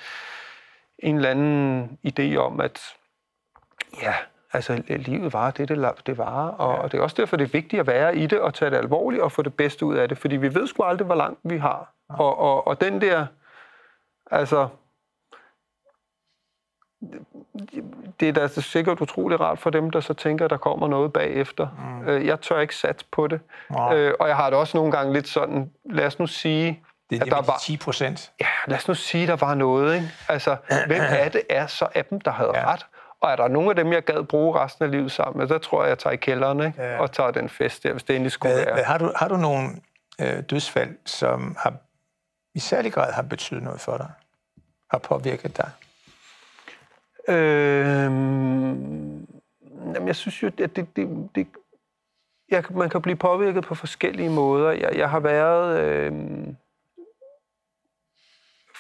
[0.99, 2.81] en eller anden idé om, at
[4.03, 4.15] ja,
[4.53, 6.83] Altså, livet var det, det, det var, og, ja.
[6.83, 8.77] og det er også derfor, det er vigtigt at være i det og tage det
[8.77, 11.41] alvorligt og få det bedste ud af det, fordi vi ved sgu aldrig, hvor langt
[11.45, 11.93] vi har.
[12.11, 12.21] Ja.
[12.21, 13.27] Og, og, og den der,
[14.31, 14.69] altså,
[18.21, 21.13] det er da sikkert utrolig rart for dem, der så tænker, at der kommer noget
[21.13, 21.69] bagefter.
[21.79, 22.09] Mm.
[22.09, 23.41] Øh, jeg tør ikke sats på det.
[23.71, 23.95] Ja.
[23.95, 27.19] Øh, og jeg har det også nogle gange lidt sådan, lad os nu sige, det
[27.19, 28.33] er at der var 10 procent.
[28.41, 29.95] Ja, lad os nu sige, der var noget.
[29.95, 30.09] Ikke?
[30.29, 32.73] Altså, hvem af det er så af dem, der havde ja.
[32.73, 32.87] ret?
[33.21, 35.59] Og er der nogen af dem, jeg gad bruge resten af livet sammen med, så
[35.59, 36.83] tror jeg, jeg tager i kælderen ikke?
[36.83, 37.01] Ja.
[37.01, 38.85] og tager den fest der, hvis det endelig skulle Hvad, være.
[38.85, 39.69] Har du, har du nogle
[40.21, 41.75] øh, dødsfald, som har,
[42.55, 44.11] i særlig grad har betydet noget for dig?
[44.91, 45.71] Har påvirket dig?
[47.29, 49.27] Øhm,
[49.95, 51.47] jamen, jeg synes jo, at det, det, det,
[52.51, 54.71] jeg, man kan blive påvirket på forskellige måder.
[54.71, 56.13] Jeg, jeg har været øh,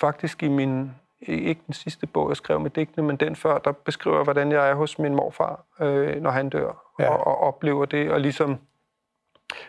[0.00, 0.90] faktisk i min
[1.22, 4.70] ikke den sidste bog, jeg skrev med digtene, men den før, der beskriver hvordan jeg
[4.70, 7.10] er hos min morfar, øh, når han dør, ja.
[7.10, 8.58] og, og oplever det, og ligesom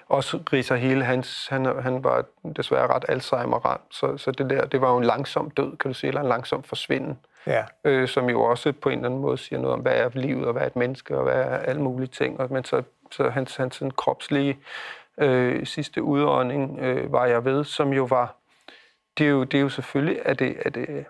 [0.08, 2.26] også riser hele hans, han, han var
[2.56, 5.93] desværre ret Alzheimer-ramt, så, så det der, det var jo en langsom død, kan du
[5.93, 7.64] sige, eller en langsom forsvinden, ja.
[7.84, 10.45] øh, som jo også på en eller anden måde siger noget om, hvad er livet,
[10.45, 13.30] og hvad er et menneske, og hvad er alle mulige ting, og, men så, så
[13.30, 14.60] hans, hans sådan kropslige
[15.18, 18.36] øh, sidste udånding øh, var jeg ved, som jo var,
[19.18, 21.06] det er jo, det er jo selvfølgelig, at det, at det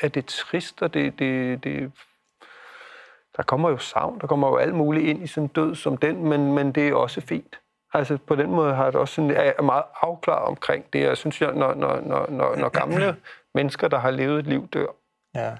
[0.00, 1.92] er det trist, og det, det, det,
[3.36, 5.96] der kommer jo savn, der kommer jo alt muligt ind i sådan en død som
[5.96, 7.60] den, men, men det er også fint.
[7.92, 11.00] Altså på den måde har jeg også sådan, er jeg meget afklaret omkring det.
[11.00, 13.16] Jeg synes, jeg, når, når, når, når, når gamle
[13.54, 14.86] mennesker, der har levet et liv, dør,
[15.34, 15.52] ja.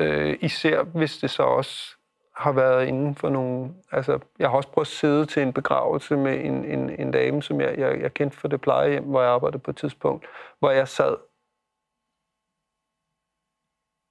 [0.00, 1.96] øh, især hvis det så også
[2.36, 3.70] har været inden for nogle...
[3.92, 7.42] Altså, jeg har også prøvet at sidde til en begravelse med en, en, en dame,
[7.42, 10.26] som jeg, jeg, jeg kendte for det plejehjem, hvor jeg arbejdede på et tidspunkt,
[10.58, 11.16] hvor jeg sad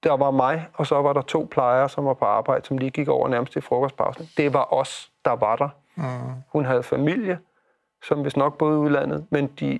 [0.04, 2.90] der var mig, og så var der to plejere, som var på arbejde, som lige
[2.90, 4.28] gik over nærmest i frokostpausen.
[4.36, 5.68] Det var os, der var der.
[5.94, 6.04] Mm.
[6.52, 7.38] Hun havde familie,
[8.02, 9.78] som hvis nok boede i udlandet, men de,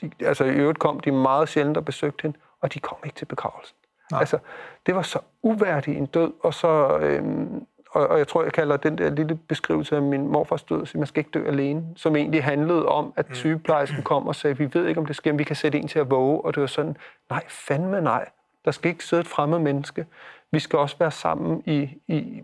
[0.00, 3.16] de, altså i øvrigt kom de meget sjældent og besøgte hende, og de kom ikke
[3.16, 3.76] til begravelsen.
[4.10, 4.20] Nej.
[4.20, 4.38] Altså,
[4.86, 8.76] det var så uværdig en død, og så, øhm, og, og jeg tror, jeg kalder
[8.76, 12.16] den der lille beskrivelse af min morfars død, at man skal ikke dø alene, som
[12.16, 13.34] egentlig handlede om, at mm.
[13.34, 15.98] sygeplejersken kom og sagde, vi ved ikke, om det sker, vi kan sætte en til
[15.98, 16.96] at våge, og det var sådan,
[17.30, 18.28] nej, fandme nej.
[18.68, 20.06] Der skal ikke sidde et fremmed menneske.
[20.52, 21.90] Vi skal også være sammen i...
[22.08, 22.42] i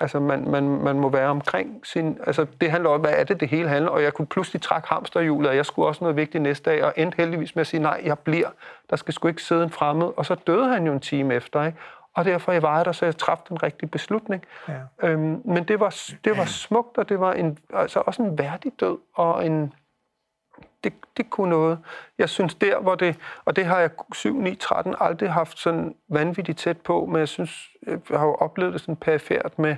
[0.00, 2.18] altså, man, man, man må være omkring sin...
[2.26, 4.88] Altså, det handler om, hvad er det, det hele handler Og jeg kunne pludselig trække
[4.88, 7.80] hamsterhjulet, og jeg skulle også noget vigtigt næste dag, og endte heldigvis med at sige,
[7.80, 8.48] nej, jeg bliver.
[8.90, 10.10] Der skal sgu ikke sidde en fremmed.
[10.16, 11.78] Og så døde han jo en time efter, ikke?
[12.14, 14.44] og derfor jeg var der, så jeg træffede den rigtige beslutning.
[14.68, 15.08] Ja.
[15.08, 18.72] Øhm, men det var, det var smukt, og det var en, altså også en værdig
[18.80, 19.72] død, og en,
[20.84, 21.78] det, det kunne noget.
[22.18, 25.94] Jeg synes der, hvor det, og det har jeg 7, 9, 13 aldrig haft sådan
[26.08, 29.76] vanvittigt tæt på, men jeg synes, jeg har jo oplevet det sådan perifært med,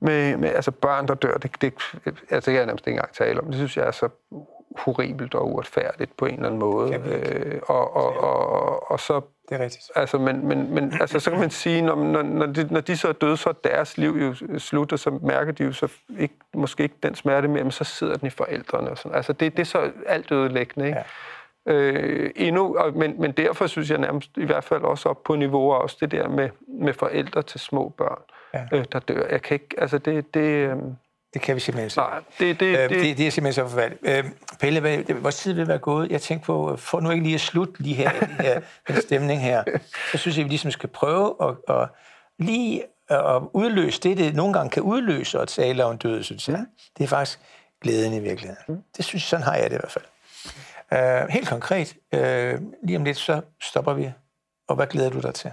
[0.00, 1.36] med, med altså børn, der dør.
[1.36, 1.74] Det, det,
[2.04, 3.46] altså, jeg kan jeg nærmest ikke engang tale om.
[3.46, 4.08] Det synes jeg er så
[4.78, 6.94] horribelt og uretfærdigt på en eller anden måde.
[6.94, 9.90] Øh, og, og, og, og, og så Det er rigtigt.
[9.96, 12.96] Altså, men, men, men altså, så kan man sige, når, når, når, de, når de
[12.96, 15.92] så er døde, så er deres liv jo slut, og så mærker de jo så
[16.18, 18.90] ikke, måske ikke den smerte mere, men så sidder den i forældrene.
[18.90, 19.16] Og sådan.
[19.16, 20.98] Altså, det, det er så alt ødelæggende, ikke?
[21.66, 21.72] Ja.
[21.72, 25.34] Øh, endnu, og, men, men derfor synes jeg nærmest i hvert fald også op på
[25.34, 28.18] niveau også det der med, med forældre til små børn,
[28.54, 28.66] Ja.
[28.72, 29.26] øh, der dør.
[29.30, 30.76] Jeg kan ikke, altså det, det, øh,
[31.34, 32.10] Det kan vi simpelthen ikke.
[32.10, 34.02] nej, det, det, Øh, det, det, det er simpelthen så forfærdeligt.
[34.04, 34.24] Øh,
[34.60, 36.10] Pelle, hvad, det, vores tid vil være gået.
[36.10, 39.02] Jeg tænkte på, øh, for nu ikke lige at slutte lige her, i her den
[39.02, 39.64] stemning her,
[40.12, 41.88] så synes jeg, at vi ligesom skal prøve at, at
[42.38, 46.66] lige at udløse det, det nogle gange kan udløse at tale om død, synes jeg.
[46.98, 47.40] Det er faktisk
[47.82, 48.84] glæden i virkeligheden.
[48.96, 50.04] Det synes jeg, sådan har jeg det i hvert fald.
[50.92, 52.20] Uh, helt konkret, uh,
[52.82, 54.12] lige om lidt, så stopper vi.
[54.68, 55.50] Og hvad glæder du dig til?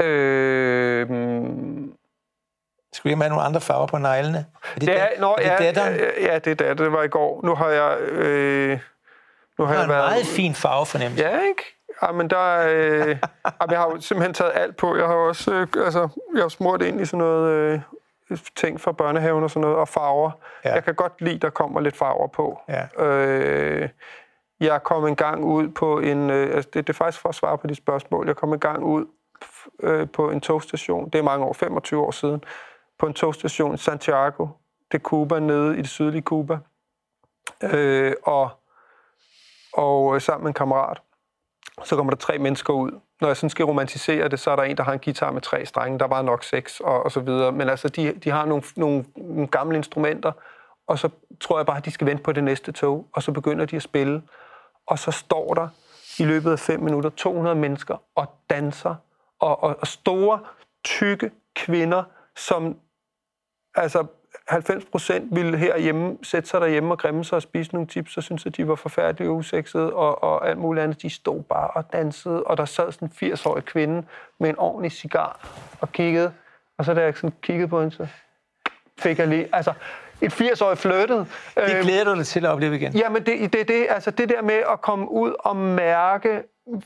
[0.00, 1.08] øh,
[2.92, 4.38] Skal vi have nogle andre farver på neglene?
[4.38, 4.42] Er
[4.78, 5.94] det, Det er, dat- nå, er det ja, datteren?
[5.94, 6.84] ja, ja, det er datter.
[6.84, 7.40] Det var i går.
[7.44, 7.98] Nu har jeg...
[8.00, 8.78] Øh,
[9.58, 10.10] nu har har jeg en været...
[10.10, 11.24] meget fin farvefornemmelse.
[11.24, 11.62] Ja, ikke?
[12.02, 12.68] Ja, men der er...
[13.06, 13.16] Øh,
[13.70, 14.96] jeg har jo simpelthen taget alt på.
[14.96, 15.52] Jeg har også...
[15.54, 17.50] Øh, altså, jeg har smurt ind i sådan noget...
[17.50, 17.80] Øh,
[18.56, 20.30] ting fra børnehaven og sådan noget, og farver.
[20.64, 20.68] Ja.
[20.68, 20.74] Ja.
[20.74, 22.60] Jeg kan godt lide, der kommer lidt farver på.
[22.68, 23.04] Ja.
[23.04, 23.88] Øh,
[24.60, 26.30] jeg kom en gang ud på en...
[26.30, 28.26] Øh, altså det, det er faktisk for at svare på de spørgsmål.
[28.26, 29.06] Jeg kom en gang ud
[29.82, 31.10] øh, på en togstation.
[31.10, 32.44] Det er mange år, 25 år siden.
[33.02, 34.46] På en togstation i Santiago
[34.92, 36.58] de Cuba, nede i det sydlige Cuba.
[37.62, 38.50] Øh, og,
[39.72, 41.02] og øh, sammen med en kammerat.
[41.84, 43.00] Så kommer der tre mennesker ud.
[43.20, 45.40] Når jeg sådan skal romantisere det, så er der en, der har en guitar med
[45.40, 45.98] tre strenge.
[45.98, 47.52] Der var nok seks og, og så videre.
[47.52, 50.32] Men altså, de, de har nogle, nogle, nogle gamle instrumenter,
[50.86, 51.08] og så
[51.40, 53.76] tror jeg bare, at de skal vente på det næste tog, og så begynder de
[53.76, 54.22] at spille.
[54.86, 55.68] Og så står der
[56.18, 58.94] i løbet af fem minutter 200 mennesker og danser,
[59.40, 60.40] og, og, og store,
[60.84, 62.02] tykke kvinder,
[62.36, 62.76] som
[63.74, 64.06] altså
[64.48, 68.22] 90 procent ville herhjemme sætte sig derhjemme og grimme sig og spise nogle chips, og
[68.22, 71.02] synes at de var forfærdelige og usexede, og, og alt muligt andet.
[71.02, 74.06] De stod bare og dansede, og der sad sådan en 80-årig kvinde
[74.40, 75.48] med en ordentlig cigar
[75.80, 76.32] og kiggede.
[76.78, 78.06] Og så da jeg sådan kiggede på hende, så
[78.98, 79.48] fik jeg lige...
[79.52, 79.72] Altså,
[80.22, 81.26] et 80-årig flyttede.
[81.56, 82.92] Det glæder du dig til at opleve igen.
[82.92, 86.42] Jamen, det, det, det, altså det der med at komme ud og mærke,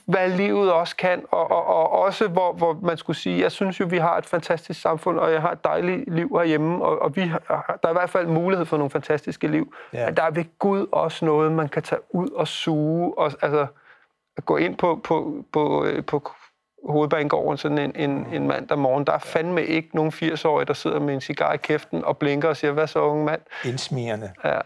[0.07, 3.80] hvad livet også kan, og, og, og også hvor, hvor man skulle sige, jeg synes
[3.80, 7.16] jo, vi har et fantastisk samfund, og jeg har et dejligt liv herhjemme, og, og
[7.16, 9.74] vi har, der er i hvert fald mulighed for nogle fantastiske liv.
[9.93, 9.99] Ja.
[9.99, 10.07] Ja.
[10.07, 13.66] Men der er ved Gud også noget, man kan tage ud og suge, og altså
[14.45, 16.30] gå ind på, på, på, øh, på
[16.89, 19.07] hovedbanegården sådan en, en, en mandag morgen.
[19.07, 22.49] Der er fandme ikke nogen 80-årige, der sidder med en cigar i kæften og blinker
[22.49, 23.41] og siger, hvad så unge mand?
[23.64, 24.32] Indsmirrende.
[24.45, 24.59] Ja.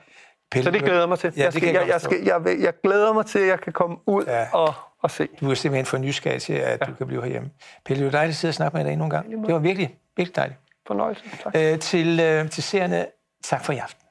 [0.50, 1.32] Pelle, Så det glæder jeg mig til.
[1.36, 3.72] Ja, jeg, skal, jeg jeg, jeg, skal, jeg, jeg glæder mig til, at jeg kan
[3.72, 4.46] komme ud ja.
[4.52, 5.28] og, og se.
[5.40, 6.84] Du er simpelthen for nysgerrig til, at ja.
[6.86, 7.50] du kan blive herhjemme.
[7.84, 9.30] Pelle, det var dejligt at sidde og snakke med dig endnu en gang.
[9.46, 10.58] Det var virkelig, virkelig dejligt.
[10.86, 11.24] Fornøjelse.
[11.42, 11.52] Tak.
[11.56, 13.06] Øh, til, øh, til seerne,
[13.44, 14.06] tak for i aften.